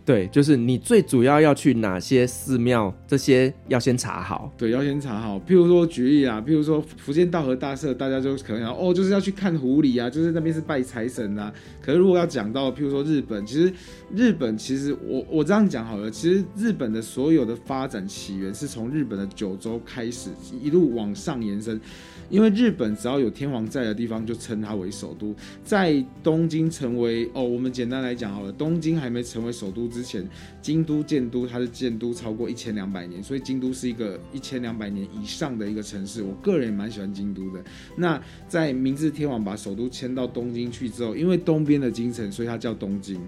[0.08, 4.50] 对，就是你最主要要去哪些寺庙，这些要先查好。
[4.56, 5.36] 对，要先查好。
[5.40, 11.52] 譬如说举例啊，譬如说福建道和大社，大家就可能要哦，就是要去看狐狸啊，就是那边是拜财神啊。
[11.82, 13.70] 可是如果要讲到譬如说日本，其实
[14.16, 20.30] 日本其实我我这样讲好了，其实日本的所有的发展起源是从日本的九州开始，
[20.62, 21.78] 一路往上延伸。
[22.30, 25.34] 因为日本只要有天皇在的地方，就称它为首都。
[25.64, 30.26] 在东京成为哦，我们简单来讲好了，东京还没成为首都之前，
[30.60, 36.22] 京都建都它是建都超过一千两百年，所以京都是一个一千两百年以上的一个城市。
[36.22, 37.62] 我个人也蛮喜欢京都的。
[37.96, 43.20] 那在明治天皇把首都迁到东京去之后，因为东边的京城，所以它叫东京。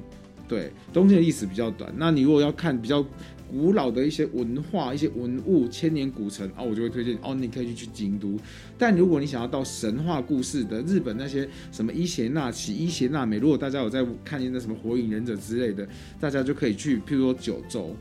[0.47, 1.93] 对，东京的历史比较短。
[1.97, 3.05] 那你如果要看比较。
[3.51, 8.39] 古老的一些文化、一些文物、千年古城啊，我就会推荐哦，你可以去去京都。
[8.79, 15.87] 但如果你想要到神话故事的日本那些什么伊邪那岐、伊邪那美，如果大家有在看见那什么火影忍者之类的，
[16.21, 17.97] 大家就可以去，譬如说九州。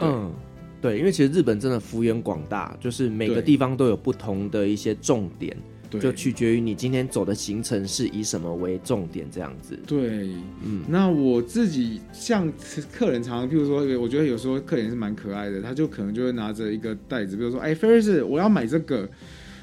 [0.00, 0.32] 嗯，
[0.80, 5.56] 对，因为其实日本真的幅员广大，就是每个地方都有不同的一些重点。
[5.90, 9.78] 就取决于你今天走的行程是以什么为重点，这样子。
[9.86, 10.28] 对，
[10.62, 12.52] 嗯，那我自己像
[12.92, 19.08] 客人常常，譬如说，我觉得有时候客人是蛮可爱的，他就可能就会拿着一个袋子，比如说，哎，Ferris，我要买这个。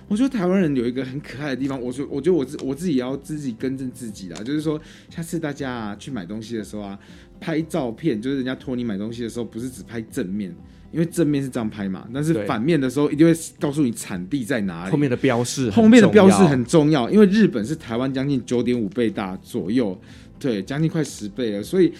[0.10, 7.00] 我觉得台湾人有一个很可爱的地方，我说，我觉得我自我自己也要自己更正自己啦，就是说，下次大家啊去买东西的时候啊，
[7.40, 10.54] 拍照片，就是人家托你买东西的时候，不是只拍正面。
[10.94, 17.10] 因为正面是这样拍嘛，但是反面的时候一定会告诉你产地在哪里，后面的标示，后面的标示很重要。
[17.10, 20.00] 因为日本是台湾将近九点五倍大左右，
[20.40, 21.64] 对，将近快十倍了。
[21.64, 21.92] 所以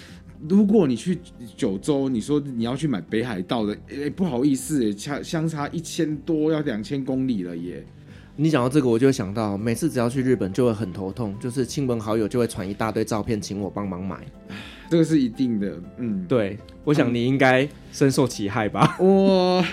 [0.48, 1.18] 如果你去
[1.58, 7.84] 九州，你说你要去买北海道的，哎，不好意思，差相差一千多，要两千公里了耶。
[8.36, 14.18] 你讲到这个，我就会想到，每次只要去日本就会很头痛，就是亲朋好友就会传一大堆照片，请我帮忙买。
[14.94, 18.96] 这个是一定的，嗯，对，我想你应该深受其害吧？
[19.02, 19.66] 我，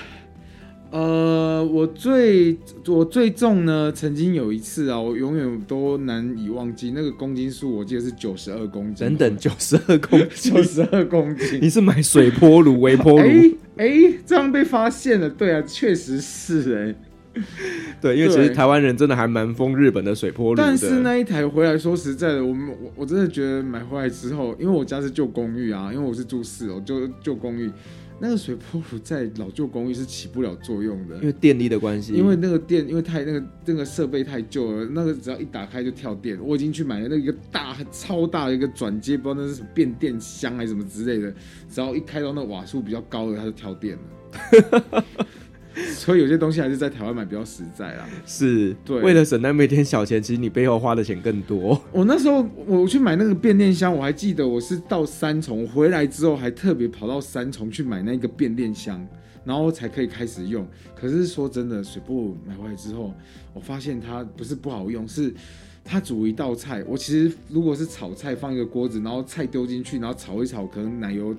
[0.91, 2.57] 呃，我最
[2.87, 13.19] 我最重呢，曾经有一次啊，我永远都难以忘记那个公斤数，我记得是九十二公斤，等等，九十二公斤，九十二 公斤，你是买水波炉、微波炉？
[13.29, 16.95] 哎哎，这样被发现了，对啊，确实是哎、欸。
[18.01, 20.57] 对，因为其实台湾人真的还蛮疯日本的水波炉。
[20.57, 27.71] 但是那一台回来，说实在的，我们我我真的觉得买回来之后，因为我家是旧公寓啊，因为我是住四楼，就旧公寓，
[28.19, 32.15] 那个水波炉在老旧公寓是起不了作用的，因为电力的关系。
[32.15, 36.37] 因为那个电，因为太那个那个设备太旧了，那个只要一打开就跳电。
[36.43, 41.33] 我已经去买了那一个大超大的一个转接，不知道那是什么变电箱还是什么之类的，
[41.71, 45.05] 只要一开到那瓦数比较高的，它就跳电了。
[45.95, 48.07] 所以有些东西还是在台湾买比较实在啦。
[48.27, 51.81] 是，对，为了省那么一点小钱，其实你背后花的钱更多。
[51.93, 59.07] 我那时候我去买那个变电箱，我还记得我是到三重回来之后，还特别跑到三重去买那个变电箱，
[59.45, 60.67] 然后才可以开始用。
[60.95, 63.15] 可是说真的，水波炉买回来之后，
[63.55, 65.33] 我发现它不是不好用，是
[65.85, 71.35] 他煮一道菜，我其实如果是炒菜，放一个锅子，然后菜丢进去，然后炒一炒，可能奶油，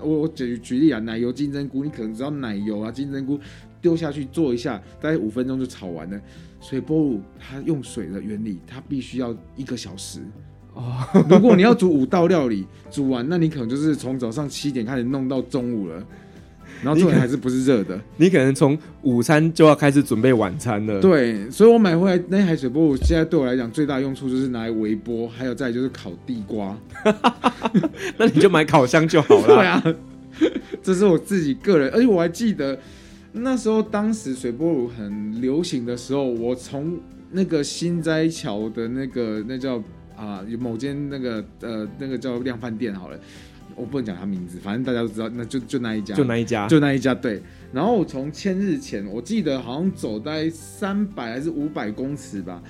[0.00, 3.40] 我我举举例啊，奶油金针菇，你可能只要奶油啊金针菇
[3.80, 6.20] 丢下去做一下，大概五分钟就炒完了。
[6.60, 10.20] 水波炉它用水的原理，它必须要一个小时
[10.74, 11.02] 哦。
[11.28, 16.06] 如果你要煮五道料理，煮完，那你可能就是从早上七点开始弄到中午了。
[16.82, 21.00] 然后重点还是不是热的，你可能从午餐就要开始准备晚餐了。
[21.00, 26.76] 对，所以我买回来那台水波炉，现在对我来讲最大用处就是拿来微波，还有再就是烤地瓜。
[28.16, 29.46] 那你就买烤箱就好了。
[29.46, 29.84] 对啊，
[30.82, 32.78] 这是我自己个人，而且我还记得
[33.32, 36.98] 那时候当时水波炉很流行的时候，我从
[37.32, 39.82] 那个新斋桥的那个那叫
[40.16, 43.18] 啊，有某间那个呃那个叫量贩店好了。
[43.80, 47.14] 我不能讲他名字，反正大家都知道，那就就那一家，就那一家，就那一家。
[47.14, 47.40] 对，
[47.72, 52.62] 然后我从千日前，我记得好像走在三百还是五百公尺吧。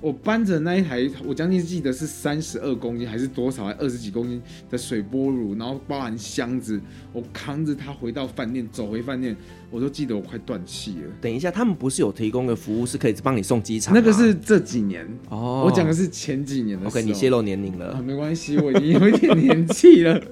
[0.00, 4.40] 我搬着那一台，我将近记得是三十二公斤还是多少，还二十几公斤
[4.70, 6.80] 的水波炉，然后包含箱子，
[7.12, 9.36] 我扛着它回到饭店，走回饭店，
[9.70, 11.10] 我都记得我快断气了。
[11.20, 13.92] 等一下，他们不是有提供的服务是可以帮你送机场？
[13.92, 16.86] 那个是这几年哦，我讲的是前几年的。
[16.86, 17.94] OK，你泄露年龄了。
[17.94, 20.22] 啊，没关系，我已经有一点年纪了。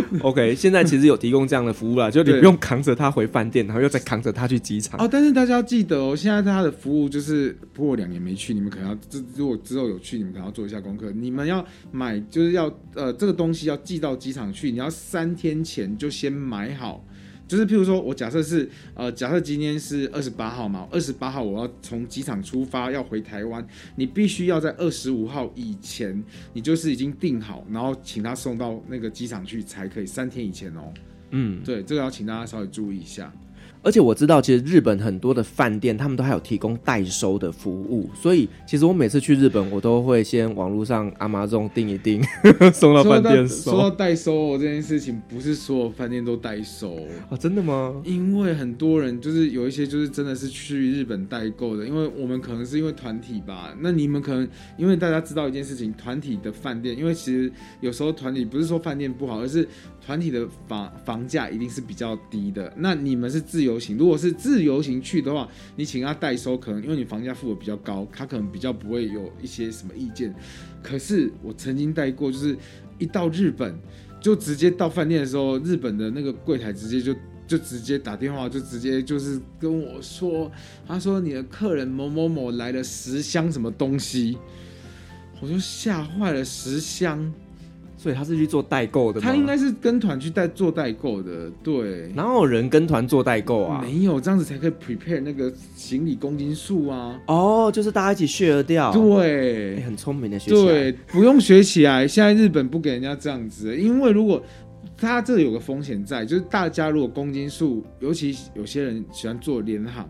[0.22, 4.98] OK，现在其实有提供这样的服务啦，就你不用扛着它回饭店，然后又再扛着它去机场。
[5.00, 11.10] 哦，但是大家要记得哦，现在它的服务就是，不过两年没去，你们可能要，这如果之后有去，你们可能要做一下功课。
[11.12, 17.04] 你们要买，就是要呃，这个东西要寄到机场去，你要三天前就先买好。
[17.46, 26.22] 就是譬如说，我假设是呃，假设今天是二十八号嘛，二十八号我要从机场出发要回台湾，你必须要在二十五号以前，
[26.52, 30.92] 你就是已经订好，然后请他送到那个机场去才可以，三天以前哦。
[31.30, 33.32] 嗯，对，这个要请大家稍微注意一下。
[33.86, 38.10] 而且我知道，其实日本很多的饭店，他们都还有提供代收的服务。
[38.20, 42.20] 所以，其实我每次去日本，我都会先网络上 Amazon 订一订，
[42.74, 43.70] 送到饭店收。
[43.70, 46.96] 说到代收这件事情，不是所有饭店都代收
[47.30, 47.36] 啊？
[47.36, 47.94] 真的吗？
[48.04, 53.72] 因为很多人就是有一些就是真的是去日本代购的，因为我们可能是因为团体吧。
[53.80, 59.68] 那你们可能因为大家知道一件事情，团体的饭店，因为其实有时候团体不是说饭店不好，而是
[60.04, 62.72] 团体的房房价一定是比较低的。
[62.76, 70.34] 那你们是自由行，如果是自由行去的话，你请他代收，可能因为你房价付的比较高，他可能比较不会有一些什么意见。
[70.82, 72.56] 可是我曾经带过，就是
[72.98, 73.74] 一到日本，
[74.20, 77.14] 就直接到饭店的时候，日本的那个柜台直接就
[77.46, 80.50] 就直接打电话，就直接就是跟我说，
[80.86, 84.36] 他说你的客人某某某来了十箱什么东西，
[85.40, 87.32] 我就吓坏了，十箱。
[87.96, 89.26] 所以他是去做代购的吗？
[89.26, 92.08] 他应该是跟团去代做代购的，对。
[92.14, 93.80] 哪有人跟团做代购啊？
[93.82, 97.18] 没有，这样子才可以 prepare 那个行李公斤数啊。
[97.26, 98.92] 哦，就是大家一起 share 掉。
[98.92, 100.66] 对，欸、很聪明的学起。
[100.66, 102.06] 对，不用学起来。
[102.06, 104.42] 现在日本不给人家这样子，因为如果
[104.98, 110.08] 他这有个风险在，就是大家如果公斤数，尤其有些人喜欢做联航。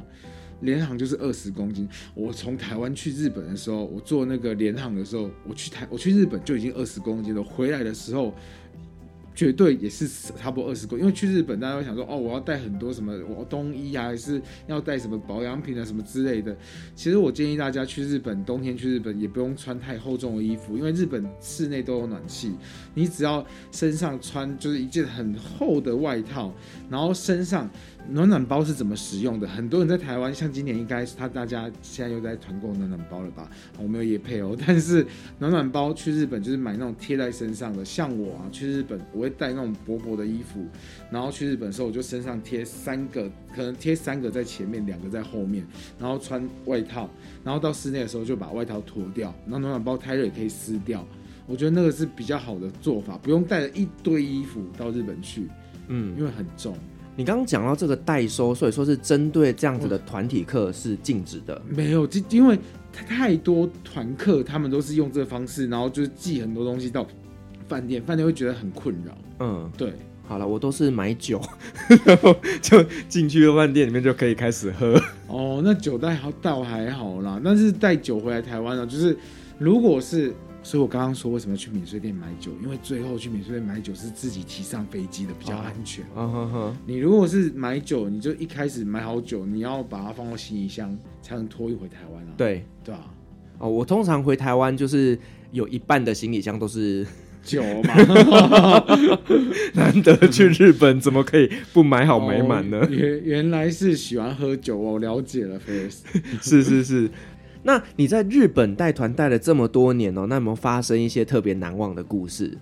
[0.60, 1.88] 联航就是二十公斤。
[2.14, 7.42] 我从台湾去日本的时候，我坐那个联航的时候，我去台我去日本就已经二十公斤了。
[7.42, 8.34] 回来的时候。
[9.36, 16.56] 绝对也是差不多二十公，因为去日本大家会想说，哦，我要带很多什么，我冬衣啊，还是要带什么保养品啊，什么之类的。
[16.94, 22.54] 其实我建议大家去日本，冬天去日本也不用穿太厚重的衣服，因为日本室内都有暖气，
[22.94, 26.50] 你只要身上穿就是一件很厚的外套，
[26.88, 27.68] 然后身上
[28.10, 29.46] 暖暖包是怎么使用的？
[29.46, 33.50] 很多人在台湾，像今年应该是他大家现在又在团购暖暖包了吧？
[33.78, 35.06] 我没有也配哦，但是
[35.38, 39.26] 暖暖包去日本就是买那种贴在身上的，像我啊去日本我。
[39.26, 40.64] 会带那种薄薄的衣服，
[41.10, 45.66] 然后去日本的时候，我就身上贴三个，可能贴三个在前面，两个在后面，
[45.98, 47.10] 然后穿外套，
[47.42, 51.04] 然后到室内的时候就把外套脱掉，然后暖暖包太热也可以撕掉。
[51.44, 55.48] 我觉得那个是比较好的做法，不用带着一堆衣服到日本去，
[55.88, 56.78] 嗯，因为很重。
[57.16, 61.60] 你刚刚讲到这个代收，所以说是针对这样子的团体客是禁止的。
[61.68, 62.58] 没有，就因为
[62.92, 67.06] 太多团客他们都是用这个方式，然后就是寄很多东西到。
[67.68, 69.18] 饭店，饭店会觉得很困扰。
[69.40, 69.92] 嗯，对。
[70.28, 71.42] 好了，我都是买酒，
[72.04, 75.00] 然 后就进去饭店里面就可以开始喝。
[75.26, 79.18] 哦，那酒带好倒还好啦，但是带酒回来台湾呢，就是
[79.58, 80.32] 如果是，
[80.66, 86.04] 所以我刚刚说为什么去免税店买酒，因为最后去免税店买酒是自己提上飞机的，比较安全。
[86.16, 86.76] 嗯哼哼。
[86.84, 92.34] 你如果是买酒，你就一开始买好酒，你要把它放到行李箱才能托运回台湾啊。
[92.36, 93.14] 对，对啊。
[93.58, 95.16] 哦，我通常回台湾就是
[95.52, 97.06] 有一半的行李箱都是。
[97.44, 97.94] 酒嘛，
[99.74, 102.84] 难得去日本，怎么可以不买好买满呢？
[102.90, 106.02] 原原来是喜欢喝酒哦，我了解了，Face。
[106.42, 107.08] 是是是。
[107.66, 112.56] 那你在日本带团带了这么多年哦，那有没有发生一些特别难忘的故事？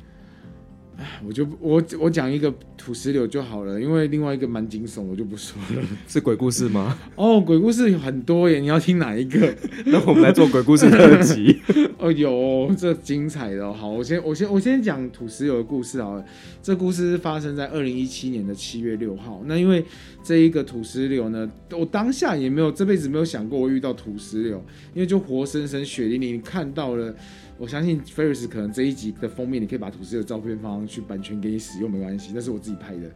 [1.27, 5.83] 我就我我讲一个土石流就好了，因为另外一个蛮惊悚，我就不说了。
[6.07, 6.99] 是鬼故事吗？
[7.17, 9.55] 哦，鬼故事有很多耶，你要听哪一个？
[9.87, 11.61] 那我们来做鬼故事特辑。
[11.99, 13.73] 哦，有这精彩的哦。
[13.73, 16.23] 好，我先我先我先讲土石流的故事啊。
[16.63, 19.43] 这故事是发生在二零一七年的七月六号。
[19.47, 19.85] 那因为
[20.23, 24.65] 这一个土石流呢，我当下也没有这辈子没有想过我遇到土石流，
[24.95, 27.15] 因为就活生生血淋淋看到了。
[27.59, 33.11] 我相信 Ferris 可能这一集的封面，你可以把土司的照片放上去，版权给你使用没关系，那是我自己拍的。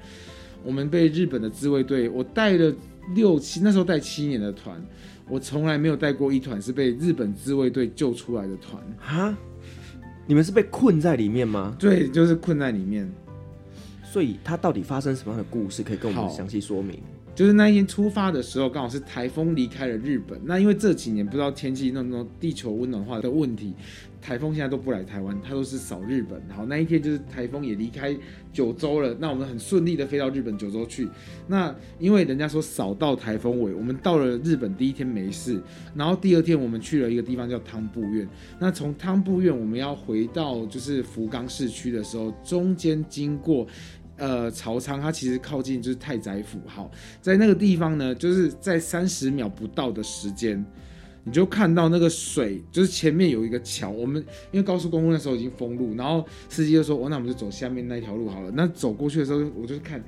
[0.65, 2.75] 我们被日本的自卫队，我带了
[3.15, 4.81] 六七，那时候带七年的团，
[5.29, 8.83] 我从来没有带过一团是被日本自卫队救出来的团。
[8.99, 9.37] 哈？
[10.27, 11.75] 你们是被困在里面吗？
[11.79, 13.11] 对，就是困在里面。
[14.05, 16.99] 所以他到底发生什么样的故事，可以跟我们详细说明？
[17.35, 20.41] 就是那一天出发的时候，刚好是台风离开了日本。
[20.45, 23.75] 那因为这几年不知道天气那种地球温暖化的问题。
[24.21, 26.41] 台风现在都不来台湾，它都是扫日本。
[26.55, 28.17] 好，那一天就是台风也离开
[28.53, 31.09] 九州了，那我们很顺利的飞到日本九州去。
[31.47, 35.61] 那因为人家说扫到台风尾，我们到了日本第一天没事，
[35.95, 38.29] 然后第二天我们去了一个地方叫汤布院。
[38.59, 43.67] 那从汤布院我们要回到就是福冈市区的时候，中间经过
[44.17, 46.59] 呃朝仓，它其实靠近就是太宰府。
[46.67, 46.91] 好，
[47.23, 50.65] 在那个地方呢，就是在三十秒不到的时间。
[51.29, 53.91] 你就看到那个水，就是前面有一个桥。
[53.91, 60.03] 我们因为高速公路那时候已经封路，然后司机就说：“哦，那我们就走下面那条路好了。”那走过去的时候，我就看，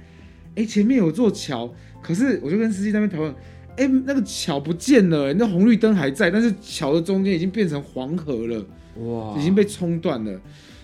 [0.54, 3.34] 哎，前面有座桥，可是我就跟司机在那边讨论，
[3.76, 8.66] 哎，那个桥不见了，那红绿灯还在，但是桥的中间已经变成黄河了，
[8.96, 10.40] 哇，已经被冲断了。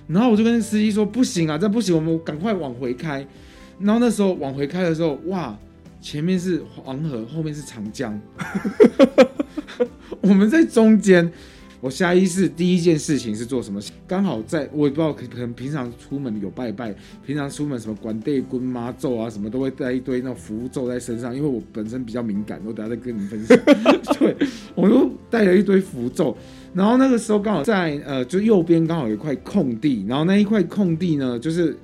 [0.07, 3.27] 然后我就跟司机说：“不行啊，这不行，我们赶快往回开。”
[3.81, 5.59] 然后那时候往回开的时候，哇，
[6.01, 8.21] 前面是黄河，后面是长江。
[10.21, 11.31] 我们在中间，
[11.81, 13.81] 我下意识第一件事情是做什么？
[14.07, 16.95] 刚好在我也不知道，可可能平常出门有拜拜，
[17.25, 21.35] 平常出门什么管对棍妈咒啊，什么都会带一堆那种符咒在身上。
[21.37, 23.59] 因为我本身比较敏感，我等下再跟你们分享。
[24.19, 24.37] 对，
[24.75, 26.37] 我就带了一堆符咒。
[26.73, 31.77] 然后那个时候刚好在呃，就右边刚好有一块空地，然后那一块空地呢，就是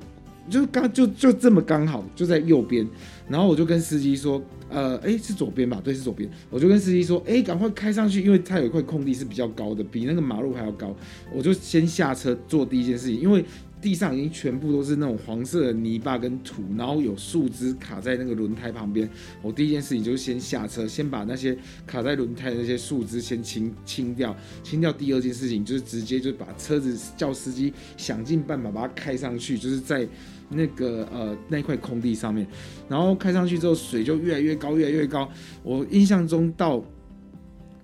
[0.49, 2.87] 就刚就就这么刚好就在右边。
[3.33, 4.41] 然后我就跟司机说。
[4.75, 5.79] 呃，哎，是左边吧？
[5.85, 6.27] 对，是左边。
[6.49, 10.97] 我就跟司机说，哎，赶快开上去，因为它有一块空地是比较高的，比那个马路还要高。
[11.31, 13.45] 我就先下车做第一件事情，因为
[13.83, 19.07] 地上已经全部都是那种黄色的泥巴跟土，然后有树枝卡在那个轮胎旁边。
[19.43, 21.55] 我第一件事情就是先下车，先把那些
[21.87, 24.35] 卡在轮胎的那些树枝先清清掉。
[24.63, 24.91] 清掉。
[24.91, 30.09] 第二件事情就是直接就把车子叫司机想尽办法把它开上去，就是在。
[30.55, 32.47] 那个呃那块空地上面，
[32.89, 35.29] 然后开上去之后，水就越来越高，越来越高。
[35.63, 36.83] 我印象中到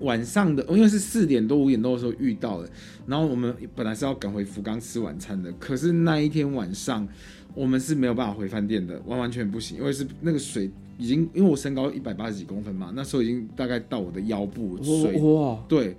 [0.00, 2.68] 晚上的，因为是四点多五点多的时候遇到的。
[3.06, 7.06] 然后我们本来是要赶回福冈吃晚餐的，可是那一天晚上
[7.54, 15.18] 我们是没有办法回饭店的，完完全不行，因为是那个水已经，因为我身高一百八十几公分嘛，那时候已经大概到我的腰部水。
[15.20, 15.96] 哇，对，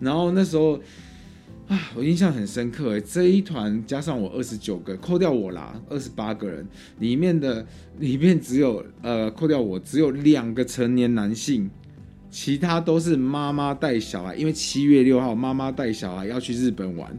[0.00, 0.80] 然后那时候。
[1.68, 6.64] 啊，我印象很深刻诶，这一团加上我二十九个，扣掉我啦，二十八个人，
[7.00, 7.66] 里面的
[7.98, 11.68] 里面只有呃，扣掉我只有两个成年男性，
[12.30, 17.12] 其他都是妈妈带小孩，因为七月六号妈妈带小孩要去日本玩，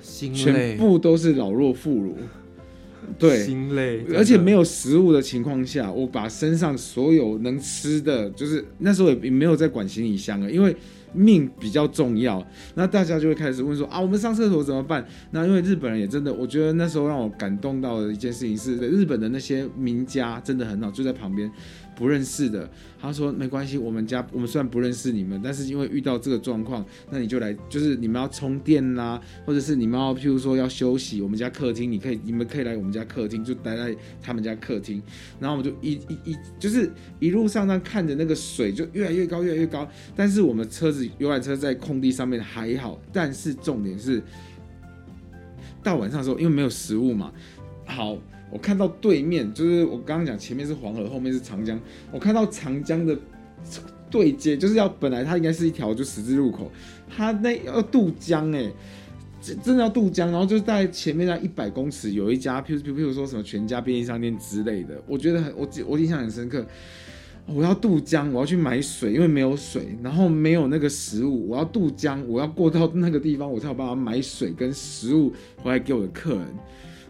[0.00, 2.14] 心累，全部都是老弱妇孺，
[3.18, 10.74] 对，心累，而且没有食物的情况下，我把身上所有能吃的，就是那时候也没有在管行李箱了，因为。
[11.16, 15.04] 命比较重要，那大家就会开始问说啊，我们上厕所怎么办？
[15.30, 21.50] 那因为日本人也真的，我觉得那时候让我感动到的一件事情是，日本的那些名家真的很好，就在旁边。
[21.96, 22.68] 不认识的，
[23.00, 35.02] 他说没关系，我们家我们虽然不认识你们，但是因为遇到这个状况，那你就来，就是你们要充电啦、或者是你们要譬如说要休息，我们家客厅你可以，你们可以来我们家客厅，就待在他们家客厅，
[35.40, 44.22] 然后我们就一一一就是一路上呢看着那个水就越来越高越来越高，但是我们车子游览车在空地上面还好，但是重点是
[45.82, 47.32] 到晚上的时候，因为没有食物嘛，
[47.86, 48.18] 好。
[48.50, 51.78] 我看到对面，就是我刚刚讲前面是黄河，后面是长江。
[52.12, 53.16] 我看到长江的
[54.10, 56.70] 对接，就是要本来它应该是一条就十字路口，
[57.08, 58.70] 它那要渡江哎，
[59.42, 66.64] 真真的要渡江，然后就在前面那一百公尺有一家，譬如譬如说什么全家便利商店之类的，我觉得很我我印象很深刻。
[67.48, 75.32] 我要渡江，我要去买水，因为没有水，然后没有那个食物，我要渡江，我要过到那个地方，我才有办法买水跟食物
[75.62, 76.46] 回来给我的客人。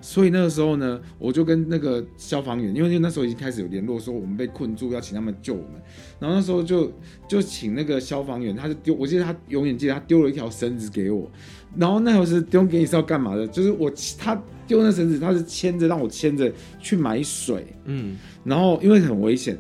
[0.07, 5.83] 所以那个时候呢，我就跟那个消防员，因为那时候已经开始有联络，说我们被困住，要请他们救我们。
[6.21, 6.93] 然后那时候就
[7.27, 11.29] 就请那个消防员，他就丢，我记得他永远记得他丢了一条绳子给我。
[11.77, 13.45] 然后那条是丢给你是要干嘛的？
[13.49, 17.67] 就是我他丢那绳子，他是牵着让我牵着去买水。
[17.87, 19.59] 嗯，然后因为很危险。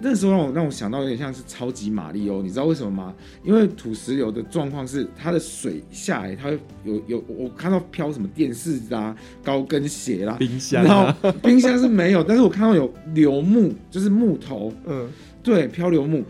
[0.00, 3.14] 那时候让我让我想到有点像是超级玛利欧，你知道为什么吗？
[3.42, 15.08] 因为土石流的状况是它的水下来，它会有有我看到飘什么电视啊、高跟鞋啦、冰箱、啊，然后 冰箱是没有，但是我看到有流木，就是木头，嗯，
[15.42, 16.24] 对，漂流木。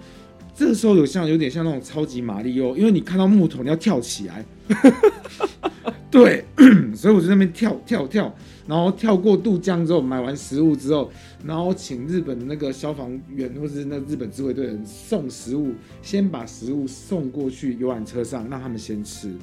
[0.55, 4.45] 这个时候有像有点像那种超级玛利欧，因为你看到木头你要跳起来，
[6.11, 6.45] 对，
[6.97, 8.35] 所以我就在那边跳跳跳。
[8.69, 11.11] 然后跳过渡江之后，买完食物之后，
[11.43, 19.35] 然后请日本那个消防员或是那日本自卫队人送食物，先把食物送过去游览车上，让他们先吃。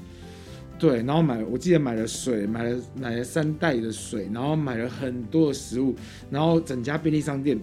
[0.78, 5.96] 对，然后买，我记得买了水，买了买了三袋的水，然后买了很多的食物，
[6.30, 7.60] 然后整家便利商店。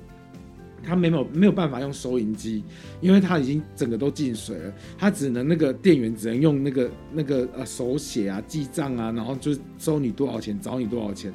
[0.85, 2.65] 他没有没有办法用收银机，
[3.01, 11.33] 因为他已经整个都进水了，他只能那个店员只能用那个那个呃手写啊记账啊，然后就收你多少钱，找你多少钱，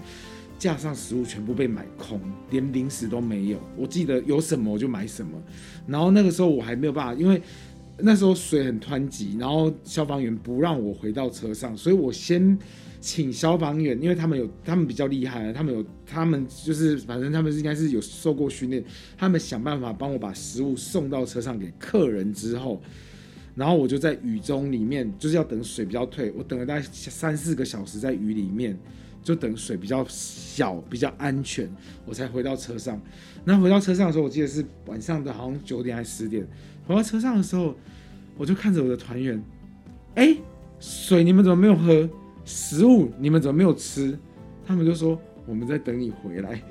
[0.60, 2.20] 架上食物全部被买空，
[2.50, 3.60] 连零食都没有。
[3.76, 5.32] 我记得有什么我就买什么，
[5.88, 7.42] 然后那个时候我还没有办法，因为
[7.98, 12.58] 那时候水很湍急，然后消防员不让我回到车上，所以我先。
[13.00, 18.84] 请消防员，因为他们有，他们比较厉害，他们有，他们就是，反正他们是应该是有受过训练，
[19.18, 22.82] 他们想办法帮我把食物送到车上给客人之后，
[23.56, 28.78] 然后我就在雨中里面，就是要等水比较退，我等了大概三四个小时在雨里面，
[29.24, 31.70] 就等水比较小，比较安全，
[32.06, 33.00] 我才回到车上。
[33.46, 36.46] 那回到车上的时候，我记得是晚上的，好像九点还是十点。
[36.86, 37.76] 回到车上的时候，
[38.38, 39.42] 我就看着我的团员，
[40.16, 40.36] 哎，
[40.80, 42.10] 水你们怎么没有喝？
[42.48, 44.18] 食物你们怎么没有吃？
[44.66, 46.60] 他们就说我们在等你回来。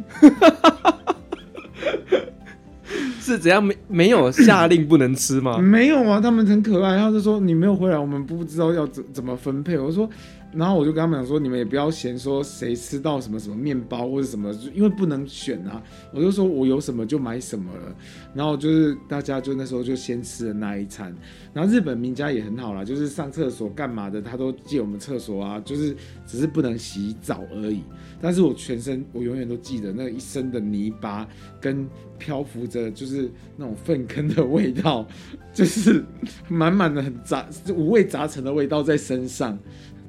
[3.20, 5.58] 是怎样没没有下令不能吃吗？
[5.58, 6.96] 没有啊，他们很可爱。
[6.96, 9.78] 他就说你没有回来，我们不知道要怎怎么分配。
[9.78, 10.08] 我说。
[10.56, 15.82] 然后我就跟他们讲说，你们也不要嫌说谁吃到什么什么面包或者什么，因为不能选啊。
[16.12, 17.94] 我就说我有什么就买什么了。
[18.34, 21.14] 然后就是大家就那时候就先吃了那一餐。
[21.52, 25.94] 然后日本名家也很好啦，就是上厕所干嘛的，他都借我们厕所啊，就是
[26.26, 27.82] 只是不能洗澡而已。
[28.20, 31.28] 但是我全身我永远都记得那一身的泥巴
[31.60, 31.86] 跟
[32.18, 35.06] 漂浮着就是那种粪坑的味道，
[35.52, 36.02] 就是
[36.48, 39.58] 满满的很杂五味杂陈的味道在身上。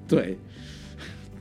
[0.08, 0.38] 对，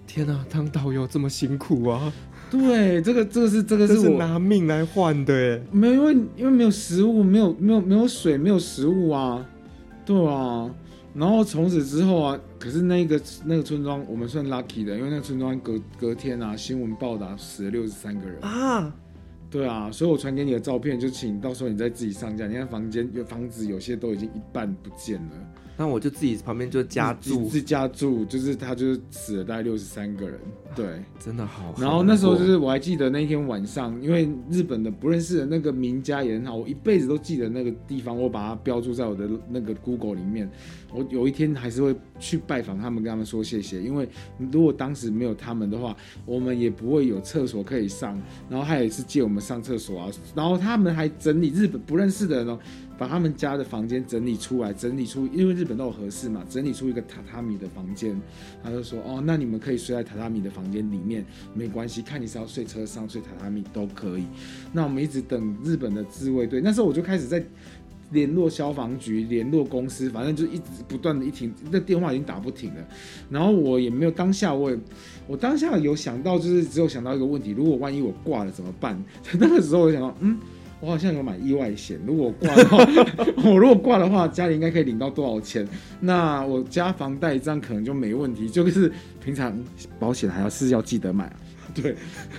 [0.06, 2.12] 天哪，当导游这么辛苦啊！
[2.50, 9.46] 对，这个这个是这个是我是拿命来换的耶，没有，因为因为没有食物，没有没有没有水，没有食物啊，
[10.04, 10.70] 对啊。
[11.14, 18.94] 然后从此之后啊，可是那个那个村庄我们算 lucky 的，因为那个村庄隔隔天啊，新闻报道死了六十三个人啊。
[19.48, 22.46] 对啊，所以我传给你的照片，就请到时候你再自己上架。
[22.46, 25.30] 你看房间有房子，有些都已经一半不见了。
[25.76, 30.40] 那我就自己旁边就加住，是加住，就是他就是死了大概六十三个人，
[30.74, 31.74] 对，真的好。
[31.78, 40.50] 然后那时候就是我还记得那天晚上，因为日本的不认识的那个名家也很好，我一辈子都记得那个地方，我把它标注在我的那个 Google 里面。
[40.92, 44.08] 我有一天还是会去拜访他们，跟他们说谢谢，因为
[44.50, 48.18] 如果当时没有他们的话，我们也不会有厕所可以上。
[48.48, 52.58] 然后他也是借我们上厕所啊，然后他们还整理日本不认识的人哦。
[52.98, 58.20] 把他们家的房间整理出来，整理出，因为日本都有合适嘛，整理出一个榻榻米的房间。
[58.62, 61.24] 他就说：“哦，那你们可以睡在榻榻米的房间里面，
[61.54, 64.24] 没关系，看你是要睡车上、睡榻榻米都可以。”
[64.72, 67.44] 那我们一直等日本的自卫队，那时候我就开始在
[68.12, 72.88] 联络消防局、联络公司，反正就一直不断的一停，那电话已经打不停了。
[73.28, 74.78] 然后我也没有当下，我也
[75.26, 78.96] 我当下有想到，就是只有想到一个问题：如果万一我挂了怎么办？
[79.38, 80.38] 那个时候我想到，嗯。
[80.78, 82.78] 我好像有买意外险，如果挂的话，
[83.44, 85.66] 我如果挂的话，家里应该可以领到多少钱？
[86.00, 88.46] 那我加房贷这样可能就没问题。
[88.48, 88.92] 就是
[89.24, 89.58] 平常
[89.98, 91.36] 保险还要是要记得买啊，
[91.74, 91.96] 对，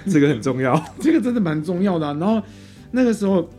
[0.08, 2.14] 这个很重要， 这个真的蛮重要的啊。
[2.14, 2.40] 然后
[2.92, 3.50] 那个时候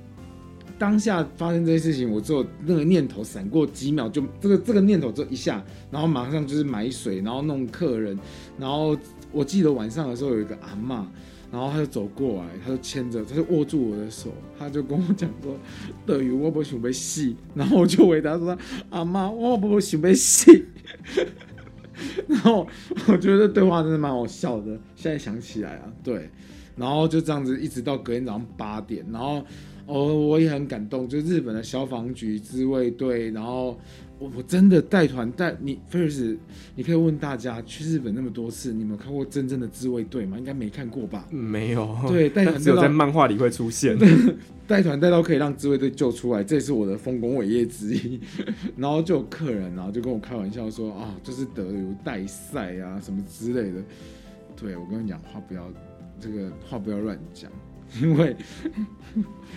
[0.78, 5.60] 当下发生这些事情，我只有那个念头闪过几秒，就这个这个念头就一下，
[5.90, 8.16] 然后马上就是买水，然后弄客人，
[8.56, 8.96] 然后
[9.32, 11.04] 我记得晚上的时候有一个阿嬷。
[11.50, 15.56] 然后他就走过来，他就牵着，他就握住我的手，他就跟我讲说
[16.04, 18.56] ：“对于我不想被戏。”然后我就回答说
[18.90, 20.66] ：“阿妈，我不想被戏。”
[22.28, 22.66] 然后
[23.08, 26.28] 我觉得这对话真的蛮好笑的，现在想起来啊，对。
[26.76, 29.44] 然后就这样子一直到隔天早上八点，然后
[29.86, 33.76] 哦，我也很感动，就日本的消防局、自卫队，然后
[34.18, 36.36] 我我真的带团带你，Ferris，
[36.74, 40.36] 你可以问大家，去日本那么多次，你们有看过真正的自卫队吗？
[40.36, 41.26] 应该没看过吧？
[41.30, 41.96] 没有。
[42.08, 43.96] 对， 带团只有在漫画里会出现。
[44.66, 48.20] 带团带到可以让自卫队救出来，这也是我的丰功伟业之一。
[48.76, 53.80] 然后就有客人然后就跟我开玩笑说啊，就是德游带赛啊什么之类的。
[54.56, 55.70] 对，我跟你讲话不要
[56.20, 57.50] 这个话不要乱讲。
[58.00, 58.36] 因为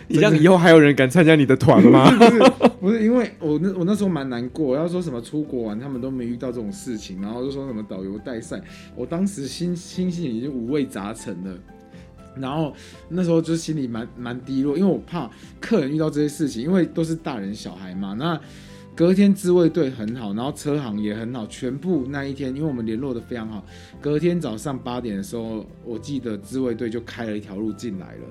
[0.07, 2.09] 你这样以后还有人敢参加你的团吗？
[2.17, 2.39] 不是，
[2.79, 8.61] 不是，因为我那我那时候蛮难过，要说什么出国玩，他们都没遇到这种事情，然后就说什么导游带赛，
[8.95, 11.57] 我当时心心情已经五味杂陈了，
[12.35, 12.73] 然后
[13.09, 15.29] 那时候就心里蛮蛮低落，因为我怕
[15.59, 18.39] 客人遇到这些事情，因为都是大人小孩嘛，那。
[19.01, 23.65] 隔天自卫队很好，然后车行也很好，全部那一天，因为我们联络得非常好。
[23.99, 28.21] 隔天早上八点的时候，我记得自卫队就开了一条路进来了，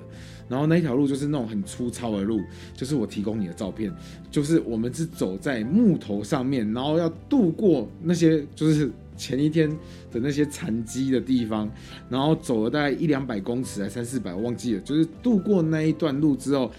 [0.47, 2.39] 然后那一条路就是那种很粗糙的路，
[2.73, 3.93] 就是我提供你的照片，
[4.31, 9.69] 就是我们是走在木头上面，然后要渡过那些就是前一天
[10.09, 11.69] 的那些残积的地方，
[12.07, 16.71] 然后走了大概一两百公尺，还三四百，我忘记了，就是渡过那一段路之后，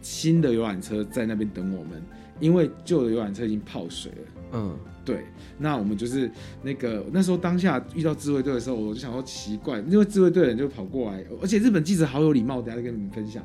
[0.00, 2.02] 新的游览车在那边等我们。
[2.44, 5.24] 因为旧的游览车已经泡水了，嗯，对，
[5.56, 6.30] 那我们就是
[6.62, 13.42] 那个那时候当下遇到自卫队的时候，我就想说奇怪，因为自卫队的人就跑过来，而且日本记者好有礼貌，等下再跟你们分享。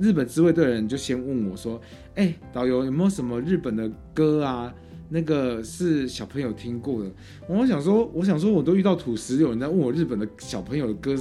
[0.00, 1.80] 日本自卫队的人就先问我说
[2.16, 4.74] ：“哎，导游有没有什么日本的歌啊？”
[5.12, 7.10] 那个是小朋友听过的，
[7.48, 11.16] 我想说，我想说，我都遇到土石，有人在问我日本的小朋友的歌，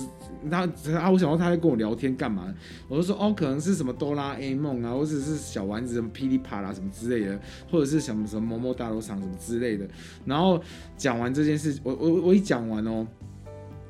[0.50, 0.60] 他
[0.96, 2.54] 啊，我想说他在跟我聊天干嘛？
[2.88, 7.40] 我就说哦，可能是什么哆啦 A 梦啊，或者是小丸子什么噼里啪啦什么之类的，
[7.72, 9.88] 或者是什么什么某某大楼上什么之类的。
[10.24, 10.62] 然后
[10.96, 13.08] 讲完这件事，我我我一讲完哦，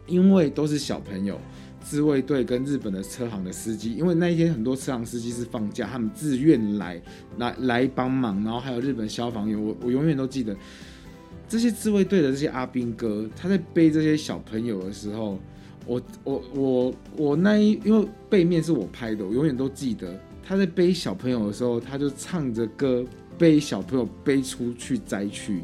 [0.08, 1.38] 因为都是小朋友。
[1.82, 7.02] 自卫队跟日本的车行的司机，因为那一天很多车行司机是放假，他们自愿来
[7.38, 10.56] 来来帮忙，然后还有日本消防员，我我永远都记得
[11.48, 15.40] 这些自卫队的这些阿兵哥，他在背这些小朋友的时候，
[15.86, 23.04] 我我我我那一因为背面是我拍的，我永远都记得他在背小朋友的时候，他就唱着歌
[23.38, 25.64] 背小朋友背出去灾区。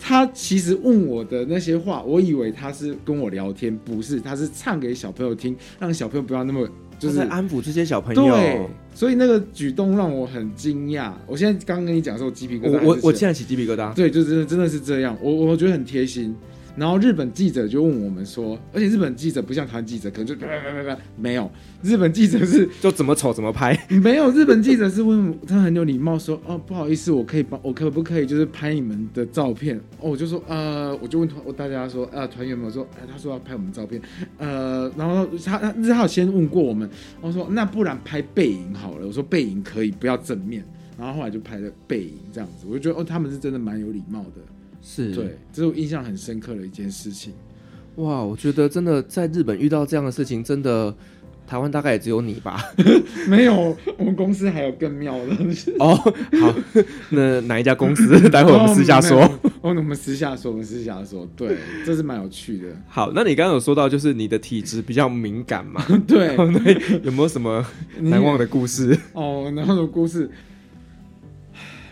[0.00, 6.66] 他其实问我的那些话，我以为他是跟我聊天，不是，他是唱给小朋友听，让小朋友不要那么
[6.98, 8.22] 就是在安抚这些小朋友。
[8.22, 11.12] 对，所以那个举动让我很惊讶。
[11.26, 13.94] 我现在刚刚跟你讲的时候，鸡皮疙瘩，我我我现在起鸡皮疙瘩。
[13.94, 16.34] 对，就真的真的是这样，我我觉得很贴心。
[16.76, 20.34] 然后日本记者就问我们说，而且日本记者不像台湾记者，可能就
[21.18, 21.50] 没有。
[21.82, 24.30] 日本记者是就怎么丑怎么拍，没有。
[24.30, 29.76] 日本记者是问他很有礼貌说，哦，不好意思，我可以帮我可不可以就是拍你们的照片？
[29.98, 34.00] 哦，我就说呃，我就问团我大家说呃团员们说，哎，他说要拍我们照片，
[34.38, 36.88] 呃，然后他他他有先问过我们，
[37.20, 40.64] 我说那不然拍背影好了，我说背影可以不要正面，
[40.98, 44.42] 然后后来就拍了背影这样子，我就觉得哦他们是真的蛮有礼貌的。
[44.82, 47.32] 是对，这是我印象很深刻的一件事情。
[47.96, 50.94] 哇，我觉得真的在日本遇到这样的事情，真的
[51.46, 52.62] 台湾大概也只有你吧？
[53.28, 55.36] 没有，我们公司还有更妙的。
[55.80, 56.54] 哦，好，
[57.10, 58.18] 那哪一家公司？
[58.30, 59.20] 待会我们私下说。
[59.60, 61.28] 哦，我们私下说，我们私下说。
[61.36, 62.68] 对， 这是蛮有趣的。
[62.88, 65.84] 好，那你刚刚有说到，就是你的体质比较敏感嘛？
[66.06, 67.66] 对，对，有没有什么
[67.98, 68.96] 难忘的故事？
[69.12, 70.30] 哦，难忘的故事。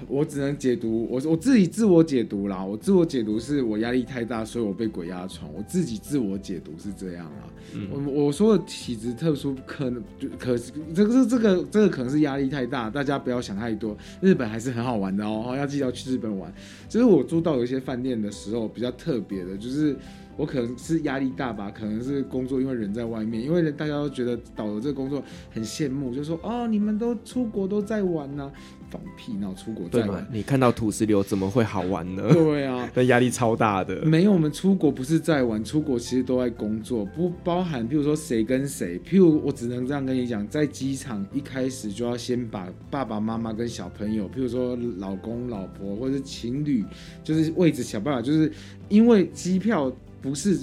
[0.08, 2.64] 我只能解读，我我自己自我解读啦。
[2.64, 5.52] 我自我解读是我压力太大，所以我被鬼压床。
[5.54, 7.44] 我自己自我解读是这样啦。
[7.74, 13.96] 嗯、我我说的体质特殊，可能就可是这个是这个这个可能是压力太大，大家不要想太多。
[14.20, 16.52] 日本还是很好玩的哦，要记得要去日本玩。
[16.88, 19.94] 就是我住到有一些饭店的时候，比较特别的，就是
[20.38, 28.52] 我可能是压力大吧，可能是工作，因为人在外面，因为大家都觉得导游这个工作很羡慕，就说哦，你们都出国都在玩呢、啊。
[28.90, 29.32] 放屁！
[29.40, 32.22] 然后出国再玩，你看到土石流怎么会好玩呢？
[32.32, 34.04] 对啊， 但压力超大的。
[34.04, 38.98] 没有，我们出国不是在玩，出国其实都在工作，不包含譬如说谁跟谁。
[39.00, 46.84] 譬如我只能这样跟你讲，在机场一开始就要先把爸爸妈妈跟小朋友，譬如说老公老婆或者是情侣，
[47.22, 48.50] 就是位置想办法，就是
[48.88, 50.58] 因为机票不是。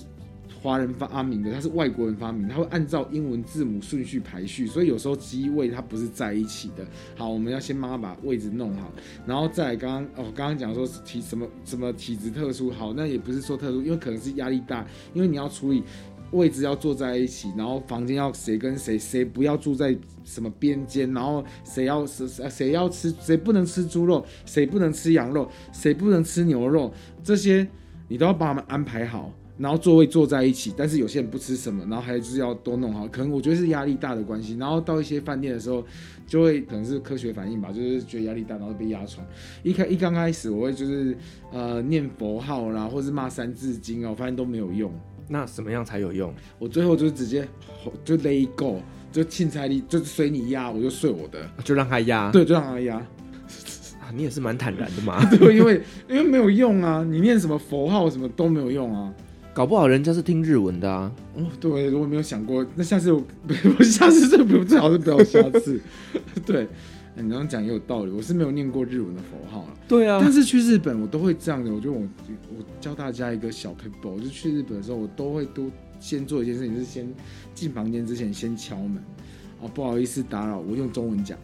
[0.66, 6.84] 华人发明的，它是外国人发明，它会按照英文字母顺序排序，所以有时候机位它不是在一起的。
[7.16, 8.91] 好，我们要先帮他把位置弄好，
[9.28, 15.84] 然后再来刚刚哦，刚刚讲说体什么什么体质特殊，好，那也不是说特殊，因为可能是压力大，因为你要处理
[16.32, 26.91] 位置要坐在一起，然后房间要谁跟谁，谁不要住在什么边间，然后谁要谁谁要吃，谁不能吃猪肉，谁不能吃羊肉，谁不能吃牛肉，
[27.24, 27.68] 这些
[28.07, 29.32] 你都要帮他们安排好。
[29.58, 33.08] 然后座位坐在一起，但是有些人不吃什么，然后还是要都弄好。
[33.08, 34.58] 可能我觉得是压力大的关系。
[34.58, 35.82] 然后到一些饭店的时候，
[36.28, 39.26] 就会可能是科学反应吧，就是觉得压力大，然后被压床。
[39.64, 41.18] 一开一刚开始，我会就是
[41.51, 44.91] 呃念佛号啦，或是骂三字经啊，我发现都没有用。
[45.28, 46.34] 那什么样才有用？
[46.60, 47.47] 我最后就直接
[48.03, 48.82] 就 let go，
[49.12, 52.30] 就凊彩你就随你压，我就睡我的，就让他压。
[52.32, 52.97] 对，就让他压。
[52.97, 55.24] 啊，你也是蛮坦然的嘛。
[55.32, 59.14] 对，因为因为没有用啊，你念什么佛号什么都没有用啊。
[59.56, 61.10] 搞不好人家是听日文的啊！
[61.34, 62.64] 哦，对，我没有想过。
[62.76, 63.24] 那下次我，
[63.80, 65.80] 我下次这不最好是不要下次。
[66.45, 66.68] 对，
[67.16, 68.12] 你刚刚讲也有道理。
[68.12, 69.74] 我是没有念过日文的符号了。
[69.88, 71.74] 对啊，但是去日本我都会这样的。
[71.74, 72.01] 我觉得我
[72.49, 77.08] 我教大家一个小 paper，就去日本的时候，我都会都先做一件事情，是先
[77.53, 79.01] 进房间之前先敲门。
[79.62, 81.38] 哦，不好意思打扰，我用中文讲，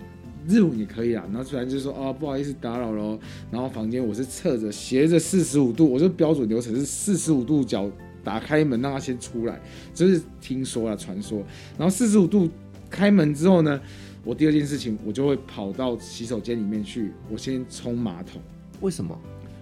[0.47, 1.23] 日文也可以啊。
[1.31, 3.19] 然后突然就说，哦，不好意思打扰喽。
[3.51, 7.89] 然后房间我是侧着斜着四十五度，我就标准流程是四十五度角。
[8.23, 9.59] 打开门让他先出来，
[9.95, 11.39] 这是听说啊传说。
[11.75, 12.47] 然后四十五度
[12.87, 13.81] 开门之后呢，
[14.23, 18.39] 我第二件事情我就会跑到洗手间里面去，我先冲马桶。
[18.79, 19.19] 为什么？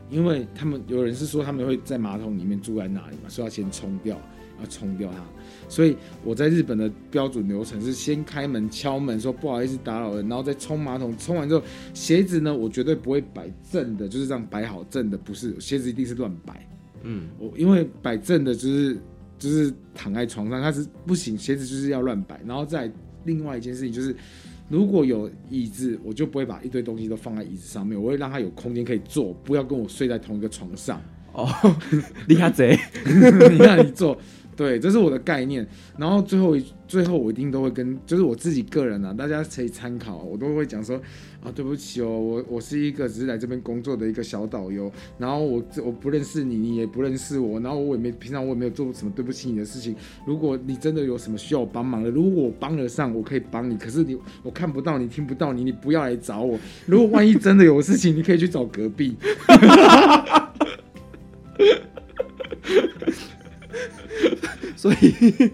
[0.10, 4.20] 因为他们有人是说他们会在马桶里面住在那里嘛，所以要先冲掉，
[4.60, 5.24] 要冲掉它。
[5.68, 11.16] 所以我在日本的标准流程是先开门敲门说不好意思打扰了，然后再冲马桶。
[11.18, 16.68] 冲完之后鞋子呢，我绝对不会摆正的，就是这样摆好正的，不是鞋子一定是乱摆。
[17.04, 18.98] 嗯，我因为摆正的就是
[19.38, 22.42] 就是躺在床上，它是不行，鞋子就是要乱摆。
[22.46, 22.92] 然后再
[23.26, 24.16] 另外一件事情就是，
[24.70, 31.00] 如果有椅子，我就不会把一堆东西都放在椅子上面，我会让他有空间可以坐，不要跟我睡在同一个床上。
[31.32, 31.48] 哦，
[32.28, 34.18] 厉害贼， 你那里坐。
[34.60, 35.66] 对，这是我的概念。
[35.98, 40.18] 然后最后一最后我一定都会跟，就是我自己个人啊，大家可以参考。
[40.18, 40.98] 我都会讲说
[41.42, 44.92] 啊，对不起哦，我我是一个只是来这边工作的一个小导游。
[45.18, 47.58] 然后我我不认识你，你也不认识我。
[47.62, 49.96] 然后我也没平常我也没有做过什么对不起你的事情。
[50.26, 53.78] 如果你真的有什么需要我帮忙的，如果我帮得上，我可以帮你。
[53.78, 56.60] 可是你我看不到你，听不到你，你不要来找我。
[56.86, 59.16] 如果万一真的有事情，你可以去找隔壁。
[64.76, 65.52] 所以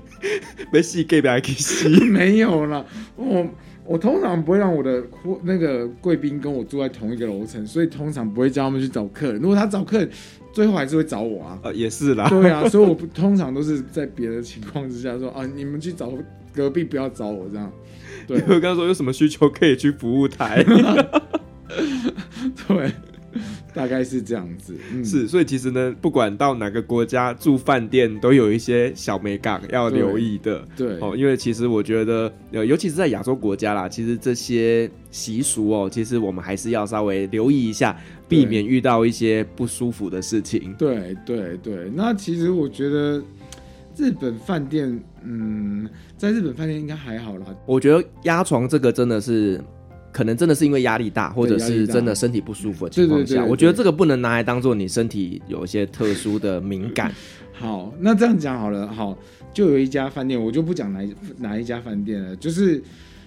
[0.71, 2.85] 没戏给不给戏， 没有了。
[3.15, 3.47] 我
[3.85, 5.03] 我通常不会让我的
[5.43, 9.41] 那个贵宾跟我住在同一个楼层，所以通常不会叫他们去找客人。
[9.41, 10.09] 如果他找客人，
[10.53, 11.59] 最后还是会找我啊。
[11.63, 12.27] 呃，也是啦。
[12.29, 16.11] 对啊，所以我不 通常都是在别的情况之下说啊，你们去找
[16.53, 17.71] 隔壁，不要找我这样。
[18.27, 20.63] 对，我刚刚说有什么需求可以去服务台。
[22.67, 22.91] 对。
[23.75, 30.65] 大概是这样子，嗯、是，所以其实呢，不管到哪个国家住饭店，都有一些小美感要留意的。
[30.77, 37.99] 对，哦，因为其实我觉得，呃，尤其是在亚洲国家啦，其实这些习俗哦，其实我们还是要稍微留意一下，
[38.29, 40.73] 避免遇到一些不舒服的事情。
[40.77, 41.91] 对，对，对。
[41.93, 43.21] 那其实我觉得
[43.97, 45.85] 日本饭店，嗯，
[46.17, 47.45] 在日本饭店应该还好啦。
[47.65, 49.61] 我觉得压床这个真的是。
[50.15, 57.13] 可能真的是因为压力大，或者是真的身体不舒服的情况下，我觉得这个不能拿来当做你身体有一些特殊的敏感。
[57.51, 59.17] 好，那这样讲好了，好，
[59.53, 61.05] 就有一家饭店，我就不讲哪
[61.37, 62.33] 哪一家饭店了。
[62.37, 62.81] 就是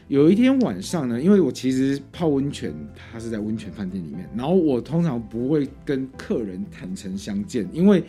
[0.09, 2.73] 有一天晚上呢，因为我其实泡温泉，
[3.13, 8.03] 它是在温泉饭店里面，然后我通常不会跟客人坦诚相见，因为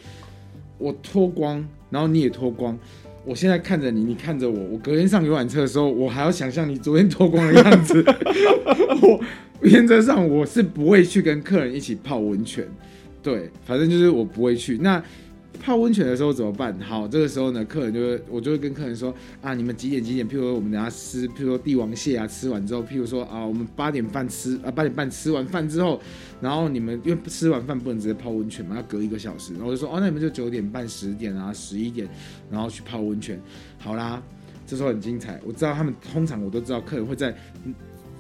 [0.78, 2.80] 我脱光，然后你也脱光。
[3.30, 4.60] 我现在看着你，你看着我。
[4.72, 8.04] 我隔天上游览车的时候，我还要想象你昨天脱光的样子。
[9.04, 9.22] 我
[9.62, 12.68] 原则上我是不会去跟客人一起泡温泉，
[13.22, 14.80] 对，反正就是我不会去。
[14.80, 15.04] 那。
[15.62, 16.78] 泡温泉的时候怎么办？
[16.80, 20.28] 好，这个时候呢，客人就会，我就会跟客人说啊，你们几点几点？
[20.28, 26.00] 譬如说我们等下吃，譬如说帝王蟹啊，吃完之后，譬如说啊，我们八点半吃啊，八点半吃完饭之后，
[26.40, 32.08] 然后你们因为吃完饭不能直接泡温泉嘛，要隔一个小时，然后我就说哦，那你们就九点半、十点啊、十一点，
[32.50, 33.40] 然后去泡温泉。
[33.80, 34.22] 好啦，
[34.66, 37.36] 这时候很精彩，我知道他们通常我都知道客人会在。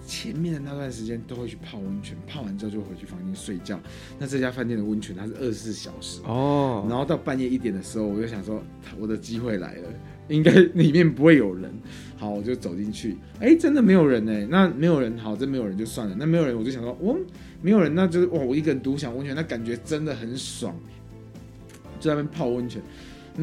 [0.10, 3.80] 前面的那段时间都会去泡温泉，泡完之后就回去房间睡觉。
[4.18, 8.60] 那这家饭店的温泉它是二十四小时哦，然后到半夜一点的时候，我就想说
[8.98, 9.90] 我的机会来了，
[10.28, 11.72] 应该里面不会有人。
[12.18, 16.16] 好，我就走进去，哎，真的没有人哎，那没有人，好，真没有人就算了。
[16.18, 17.16] 那没有人，我就想说，哦，
[17.62, 20.76] 没有人，那就是哇，我一个人独享温泉，那感觉真的很爽，
[22.00, 22.82] 就在那边泡温泉。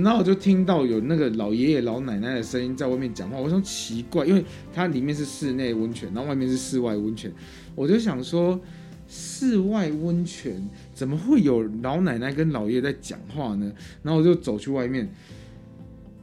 [0.03, 4.45] 然后我就听到有那个老爷爷老奶奶的声音在外面讲话，我说奇怪，因为
[4.75, 7.33] 它里面是室内温泉，然后外面是室外温泉，
[7.75, 8.61] 我就想说
[9.09, 13.73] 室外温泉怎么会有老奶奶跟老爷爷在讲话呢？
[14.03, 15.09] 然后我就走去外面，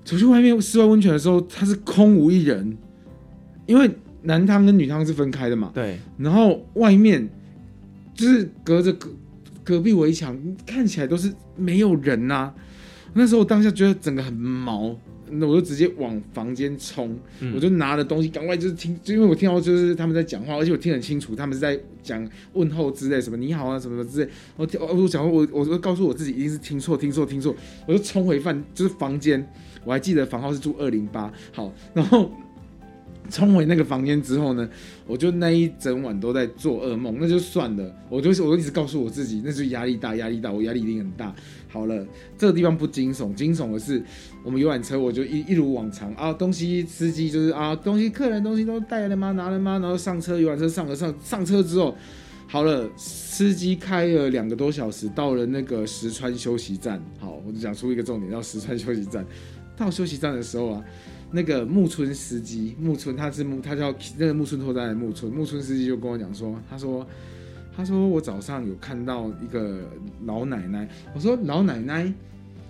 [0.03, 2.78] 走去外面室外温泉的时候，它是空无一人，
[3.65, 3.89] 因为
[4.21, 5.71] 男汤跟女汤是分开的嘛。
[5.74, 5.97] 对。
[6.17, 7.28] 然后外面
[8.13, 9.09] 就是隔着隔
[9.63, 12.55] 隔壁围墙，看起来都是没有人呐、啊。
[13.14, 14.95] 那时候我当下觉得整个很毛，
[15.30, 24.30] 那我就直接往房间冲，嗯、我就拿了东西赶快就是听，就因为我听到就是他们在讲话，而且我听很清楚，他们是在讲问候之类什么你好啊什么什么之类。
[24.57, 27.55] 我我我讲我我就告诉我自己一定是听错听错听错，
[27.88, 29.47] 我就冲回饭就是房间，
[29.84, 32.32] 我还记得房号是住二零八，好，然后。
[33.34, 34.69] 冲回那个房间之后呢，
[35.07, 37.91] 我就那一整晚都在做噩梦，那就算了。
[38.07, 41.34] 我就我一直告诉我自己，那是压力大，压力大，我压力一定很大。
[41.67, 42.05] 好了，
[42.38, 44.03] 这个地方不惊悚，惊悚的是
[44.43, 49.31] 我们游览车，我就一一如往常啊，东西司机就是啊，东西客人东西都带来了吗？
[49.31, 49.79] 拿了吗？
[49.79, 51.97] 然后上车，游览车上了上上车之后，
[52.47, 57.01] 好了，司机开了两个多小时，到了那个石川休息站。
[57.17, 59.25] 好，我就讲出一个重点，到石川休息站。
[59.75, 60.84] 到休息站的时候啊。
[61.36, 65.31] 那个木村司机，木村他是木，他叫那个木村拓哉的木村。
[65.31, 67.05] 木村司机就跟我讲说，他说，
[67.75, 69.79] 他说我早上有看到一个
[70.25, 70.88] 老奶奶。
[71.15, 72.13] 我说老奶奶，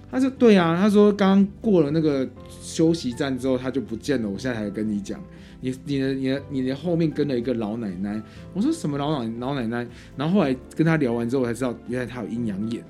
[0.10, 2.26] 他说对啊，他说刚过了那个
[2.62, 4.30] 休息站之后，他就不见了。
[4.30, 5.22] 我现在还跟你讲，
[5.60, 8.22] 你 你的你的你的后面跟了一个老奶奶。
[8.54, 9.86] 我说什么老奶老奶奶？
[10.16, 12.82] 然后后来跟他聊完之后，我才知道原来他有阴阳眼。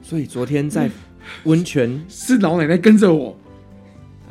[0.00, 0.90] 所以昨天在
[1.44, 3.36] 温泉 是老奶奶跟着我。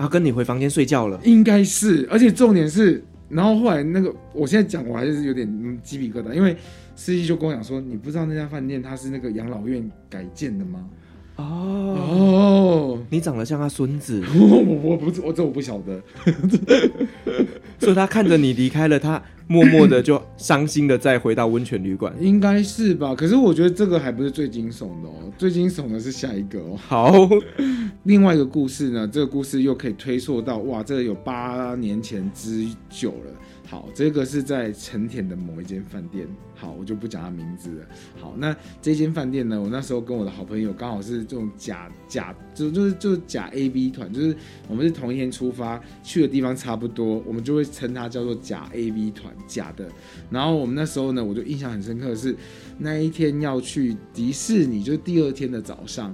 [0.02, 5.48] 然后跟你回房间睡觉了，应该是，而且重点是，然后后来那个，我现在讲我还是有点
[5.84, 6.58] 鸡皮疙瘩，因为
[6.96, 10.84] 司机就跟我讲说，你不知道那家饭店它是那个养老院改建的吗？
[11.36, 11.46] 哦。
[12.00, 14.58] 哦，你长得像他孙子，我
[14.90, 16.02] 我不我这我不晓得，
[17.84, 23.14] 所以他看着你离开了，他默默的就伤心的再回到温泉旅馆，应该是吧？
[23.16, 26.78] 可是我觉得这个还不是最惊悚的哦，最惊悚的是下一个哦。
[26.78, 27.12] 好，
[28.04, 33.32] 另外一个故事呢，这个故事又可以推溯到哇，这个有八年前之久了。
[33.72, 36.28] 好，这个是在成田的某一间饭店。
[36.56, 37.86] 好，我就不讲他名字了。
[38.20, 44.36] 好，那这间饭店呢，我那时候跟我的好朋友刚好是这种假假，就就是就是假 A B 团，就是
[44.68, 49.88] 我们是同一天出发，去的地方差不多，我们就会称它叫做假 A B 团，假的。
[50.30, 52.36] 然后我们那时候呢，我就印象很深刻的是
[52.78, 56.14] 那一天要去迪士尼，就是第二天的早上。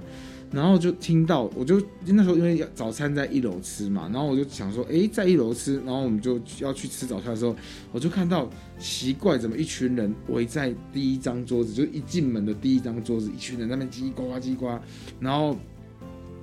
[0.50, 7.54] 然后就听到，我就那时候因为要早餐在一楼吃嘛，然后我就想说，诶，在一楼吃，然后我们就要去吃早餐的时候，
[7.92, 14.78] 我就看到奇怪，怎么一群人围在第一张桌子，就一进门的第一张桌子，一群人在那边叽呱呱叽呱，
[15.20, 15.54] 然后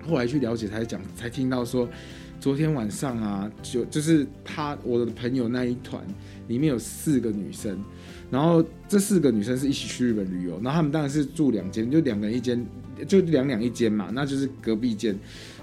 [0.08, 1.90] 后来去了解才讲，才听到说，
[2.40, 6.00] 昨天晚上啊，就就是他我的朋友那一团
[6.48, 7.84] 里面有四个女生，
[8.30, 12.64] 然后这四个女生是一起去日本旅游，然后他们当然是住两间，就两个人一间。
[13.08, 15.18] 就两两一间嘛，那就是隔壁间。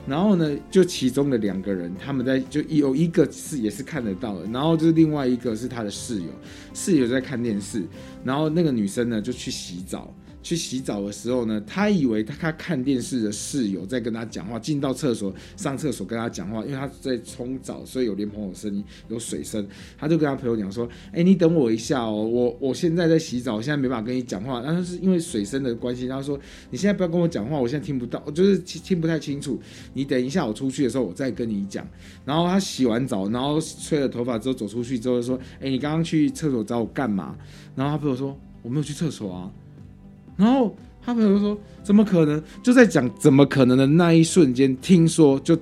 [0.07, 6.28] 然后呢，就其中的两个人，他们在就有一个是也是看得到的，然后就是另外一个是他的室友，
[6.74, 7.85] 室友在看电视，
[8.24, 10.12] 然后那个女生呢就去洗澡。
[10.43, 19.66] 去洗澡的时候呢，他以为他他看电视的室友在跟他讲话，进到厕所上厕所跟他讲话，因为他在冲澡，所以有莲蓬头声音，有水声，
[19.97, 26.38] 他就跟他朋友讲说：“哎、你等我一下哦，我我现在在洗澡，我现在没办法跟你讲话。”然后是因为水声的关系，他说
[26.70, 29.61] ：“你现在不要跟我讲话，我现在听不到，就是听听不太清楚。
[29.95, 31.86] 你等一下我出去的时候，我再跟你讲。”
[32.26, 37.36] 然后他洗完澡，然后吹了头发之后走出去之后说：“哎、你刚刚去厕所找我干嘛？”
[37.76, 39.51] 然后他朋友说：“我没有去厕所啊。”
[40.43, 45.57] 然后他朋友说：“怎么可能？”就在讲“怎么可能”的那一瞬间，听说就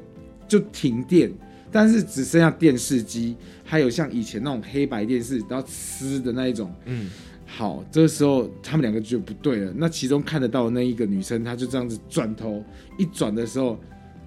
[0.49, 1.31] 就停电，
[1.71, 6.73] 但是只剩下电视机，还有像以前那种黑白电视，然后吃的那一种。
[6.87, 7.11] 嗯，
[7.45, 9.71] 好，这个时候他们两个就不对了。
[9.77, 12.65] 那其中看得到的那一个女生，她就这样子转头，
[12.97, 13.79] 一转的时候，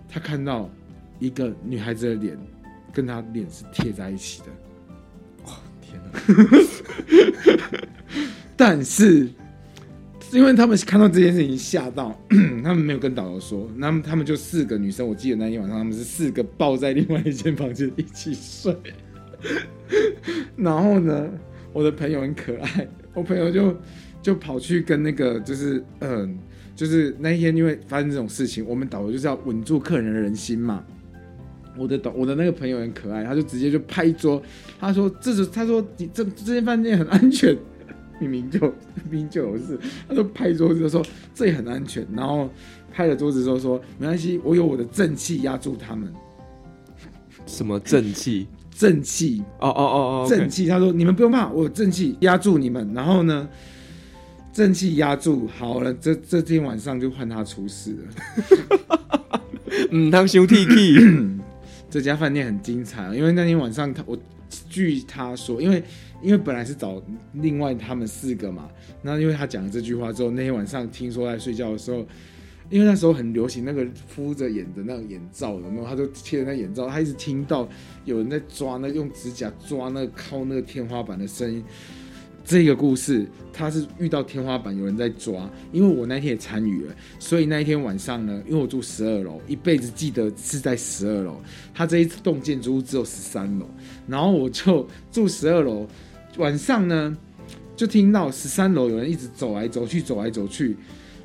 [0.08, 0.70] 她看到
[1.18, 2.38] 一个女孩子的脸，
[2.94, 4.46] 跟她脸是贴在一起的。
[5.48, 6.12] 哇，天哪！
[8.56, 9.28] 但是。
[10.34, 12.20] 因为他们看到这件事情吓到，
[12.64, 18.76] 他们没有跟导游说，那么他们就四个女生，我记得那天晚上他们是四个抱在另外一间房间一起睡。
[20.58, 21.30] 然后呢，
[21.72, 23.78] 我的朋友很可爱，我朋友就
[24.22, 26.38] 就跑去跟那个就是嗯，
[26.76, 30.84] 就是那一天因为发生这种事情，我们导游就是要稳住客人的人心嘛。
[31.78, 34.42] 我的导我的那个朋友很可爱，他就直接就拍桌，
[34.80, 37.56] 他说这是他说这这间饭店很安全。
[38.28, 38.60] 明明就
[39.10, 42.50] 明明就有事，他就拍桌子就说这也很安全，然后
[42.92, 46.12] 拍了桌子之后说没关系，我有我的正气压住他们。
[47.46, 48.48] 什么正气？
[48.72, 49.44] 正气？
[49.60, 50.66] 哦哦哦哦，正气。
[50.68, 52.92] 他说你们不用怕，我有正气压住你们。
[52.94, 53.48] 然后呢，
[54.52, 59.40] 正气压住好了，这这天晚上就换他出事了。
[59.92, 60.98] 嗯，当兄弟弟，
[61.90, 64.18] 这家饭店很精彩，因为那天晚上他我
[64.70, 65.84] 据他说，因为。
[66.24, 68.70] 因为本来是找另外他们四个嘛，
[69.02, 71.98] 那因为他讲了这句话之后，那天晚上听说在睡觉的时候，
[72.70, 75.86] 因为那时候很流行那个敷着眼的那种眼罩，有没有？
[75.86, 77.68] 他就贴着那眼罩，他一直听到
[78.06, 81.62] 有人在抓那、用指甲抓那个靠那个天花板的声音。
[82.46, 91.42] 这个故事，他是遇到天花板有人在抓，因为我那天也参与了，所以那一天晚上呢，因为我住十二楼，一辈子记得是在十二楼。
[91.74, 93.66] 他这一栋建筑物只有十三楼，
[94.08, 95.88] 然后我就住十二楼，
[96.38, 97.18] 晚上呢
[97.76, 100.76] 就听到十三楼有人一直走来走去，走来走去。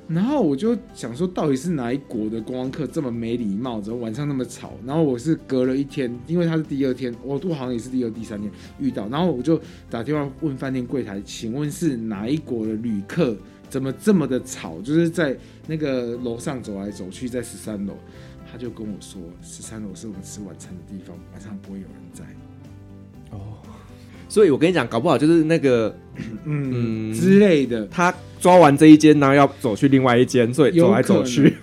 [0.08, 4.72] 然后我就想说，到底是哪一国的观光客这么没礼貌，怎么晚上那么吵？
[4.86, 8.50] 然后我是隔了一天，因为他是第二天，我我好像也是第二、第三天
[8.80, 9.06] 遇到。
[9.10, 9.60] 然后我就
[9.90, 13.36] 打电话问饭店柜台，请问是哪一国的旅客，
[13.68, 14.80] 怎么这么的吵？
[14.80, 17.92] 就是在那个楼上走来走去，在十三楼，
[18.50, 22.24] 他就跟我说，十三楼是我们吃晚餐的地方，晚上不会有人在。
[24.28, 24.30] 哦。
[24.30, 25.96] 所以，我跟你讲，搞不好就是那个，
[26.44, 27.86] 嗯，嗯之类的。
[27.86, 31.54] 他抓完这一间，然后要走去另外一间，所以走来走去。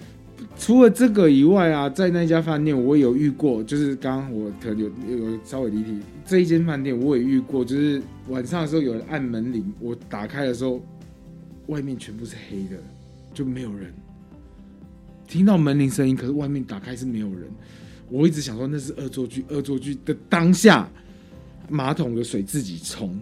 [0.57, 4.87] 除了这个以外啊，在那家饭店，我有遇过，就是刚刚我可能有
[5.17, 5.99] 有稍微离题。
[6.25, 10.81] 这一间饭店我也遇过，就是晚上的时候有人按门铃，我打开的时候，
[11.67, 12.81] 外面全部是黑的，
[13.33, 13.93] 就没有人。
[15.27, 17.43] 听到门铃声音，可是外面打开是没有人。
[18.09, 20.89] 我一直想说那是恶作剧，恶作剧的当下。
[21.69, 23.17] 马桶的水自己冲，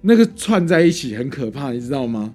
[0.00, 2.34] 那个串在一起很可怕，你知道吗？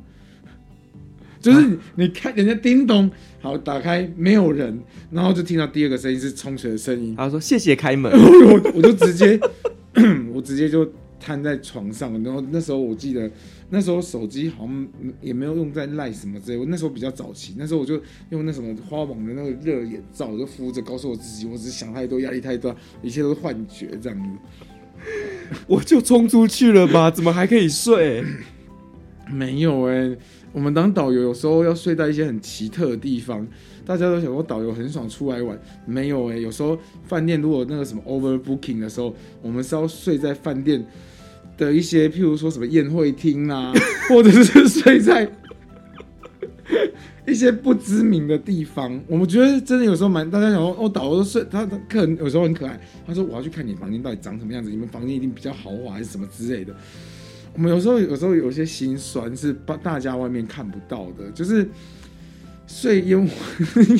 [1.40, 3.10] 就是你看人家叮咚，
[3.40, 4.78] 好打开没有人，
[5.12, 7.16] 然后就听到第二个声音是冲水的声音。
[7.16, 8.12] 他说：“谢谢开门。
[8.12, 9.40] ”我我就直接
[10.34, 12.12] 我直接就瘫在床上。
[12.24, 13.30] 然后那时候我记得
[13.70, 14.88] 那时候手机好像
[15.22, 16.58] 也没有用在赖什么之类。
[16.58, 18.02] 我那时候比较早期，那时候我就
[18.32, 24.66] 用那什么花王的那个热眼罩，我就敷着，告诉我自己，我只是想太多，压力太大，一切都是幻觉这样子。
[25.68, 27.10] 我就冲出去了吧？
[27.12, 28.24] 怎么还可以睡？
[29.32, 30.18] 没有哎、欸，
[30.54, 33.46] 我们当导游有时候要睡在一些很奇特的地方。
[33.86, 36.42] 大家都想说导游很爽出来玩，没有哎、欸。
[36.42, 40.86] 有时候饭店如果那个什么 overbooking 的时候，我们是要睡在饭店
[41.58, 43.72] 的一些，譬如说什么宴会厅啊，
[44.10, 45.30] 或者是睡在。
[47.28, 52.80] 一些不知名的地方，我们觉得真的有时候蛮，大家想说哦，导游都睡，他的客人有时候很可爱。
[53.06, 56.74] 他说我要去看你房间到底长什么样子，你们房间一定比较豪华还是什么之类的。
[57.54, 61.68] 我们有时候有时候有些心酸是大大家外面看不到的，就是
[62.66, 63.30] 睡宴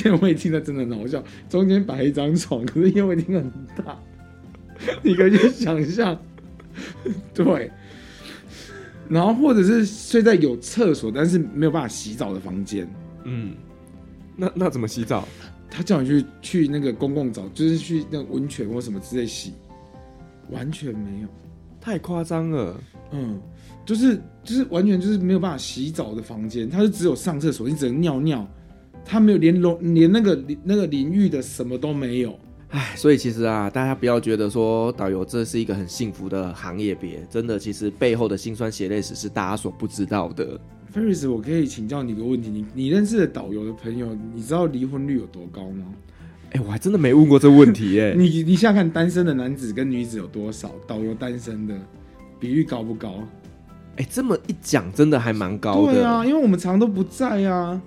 [0.06, 4.00] 宴会厅的真的很好笑，中间摆一张床，可是宴会厅很大，
[5.04, 6.18] 你可以去想象，
[7.34, 7.70] 对。
[9.10, 12.88] 然后或者是睡在有厕所但是没有办法洗澡的房间。
[13.30, 13.56] 嗯，
[14.36, 15.28] 那那怎么洗澡？
[15.70, 19.54] 他叫你去去那个公共澡，就是去那个温泉或什么之类洗，
[20.50, 21.28] 完全没有，
[21.82, 22.82] 太夸张了。
[23.12, 23.40] 嗯，
[23.86, 28.48] 就是就是完全就是没有办法洗澡的房间，它是只有上厕所，你只能尿尿，
[29.04, 32.40] 它没有连龙连那个那个淋浴的什么都没有。
[32.70, 40.60] 唉，所以其实啊，大家不要觉得说导游这是一个很幸福的行业别，真的，其实背后的辛酸血泪史是大家所不知道的。
[40.94, 45.86] Ferris，我可以请教你一个问题，你你认识的导游的朋友，你知道离婚率有多高吗？
[46.52, 48.16] 哎、欸，我还真的没问过这个问题 耶。
[48.18, 50.72] 你你想想看，单身的男子跟女子有多少？
[50.88, 51.78] 导游单身的
[52.40, 53.16] 比率高不高？
[53.98, 55.94] 哎、欸，这么一讲，真的还蛮高的。
[55.94, 57.82] 对啊，因为我们常都不在啊，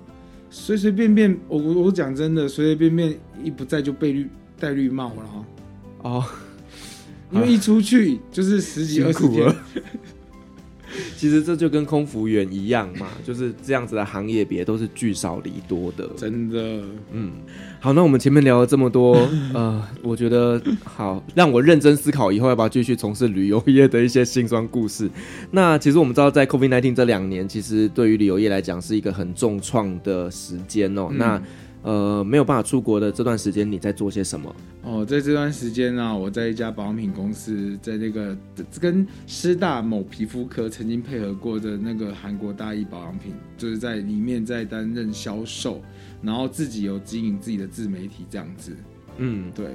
[0.51, 4.29] 随随便便，我我我讲真的，随随便便一不在就被绿
[4.59, 5.45] 戴绿帽了。
[6.03, 6.23] 哦，
[7.31, 9.55] 因为一出去就是十几二十天。
[11.21, 16.81] 其实这就跟空服员一样嘛， 就是这样子的行业别都是聚少离多的，真的。
[17.11, 17.33] 嗯，
[17.79, 25.07] 好，那我们前面聊了这么多， 呃，我觉得好让我认真思考以后要不要继续从事旅游业的一些辛酸故事。
[25.51, 31.09] 那其实我们知道，在 COVID-19 这两年，其实对于旅游业来讲是一个很重创的时间哦。
[31.11, 31.43] 嗯、那
[31.83, 34.55] 呃，没有办法出国的这段时间，你在做些什么？
[34.83, 38.37] 哦，在这段时间呢、啊，我在一家保养品公司，在那个
[38.79, 45.81] 跟师大某皮肤科曾经配合过的那个韩国大益保养品，就是在里面在担任销售，
[46.21, 48.75] 然后自己有经营自己的自媒体这样子。
[49.17, 49.67] 嗯，对。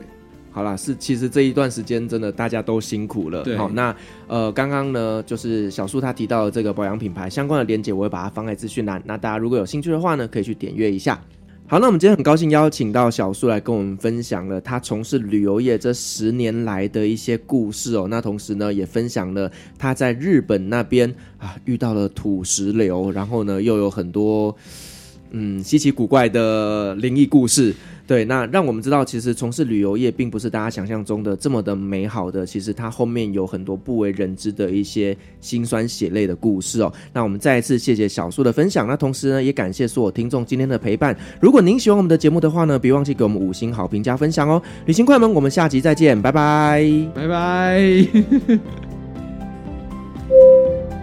[0.53, 3.43] 好啦，是其实这一段时间真的大家都辛苦了。
[3.43, 3.57] 对。
[3.57, 3.95] 好，那
[4.27, 9.03] 呃，刚刚呢，就是小树他提到的这个保养品牌相关的链接，我会把它放在资讯栏。
[9.05, 11.21] 那大家如果有兴趣的话呢，可以去点阅一下。
[11.69, 18.07] 好，那我们今天很高兴邀请到小树来跟我们分享了他从事旅游业这十年来的一些故事哦。
[18.09, 24.55] 那同时呢，也分享了他在日本那边啊遇到了土石流，然后呢又有很多
[25.33, 27.75] 嗯稀奇古怪的灵异故事。
[28.07, 36.93] 对，那让我们知道，其实从事旅游业并不是大家想象中的这么的美好的，其实它后面有很多不为人知的一些辛酸血泪的故事哦。
[37.13, 41.17] 那我们再一次谢谢小树的分享，那同时呢，也感谢所有听众今天的陪伴。
[41.41, 44.63] 如果您喜欢我们的节目的话呢，别忘记给我们五星好评加分享哦。
[44.85, 48.07] 旅行快门，我们下集再见，拜拜，拜拜。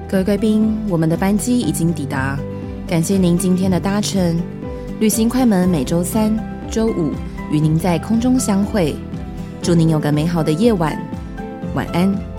[0.10, 2.40] 各位贵宾，我们的班机已经抵达，
[2.88, 4.40] 感谢您今天的搭乘。
[5.00, 6.34] 旅行快门每周三、
[6.74, 7.12] 周五
[7.52, 8.96] 与您在空中相会，
[9.62, 11.00] 祝您有个美好的夜晚，
[11.76, 12.33] 晚安。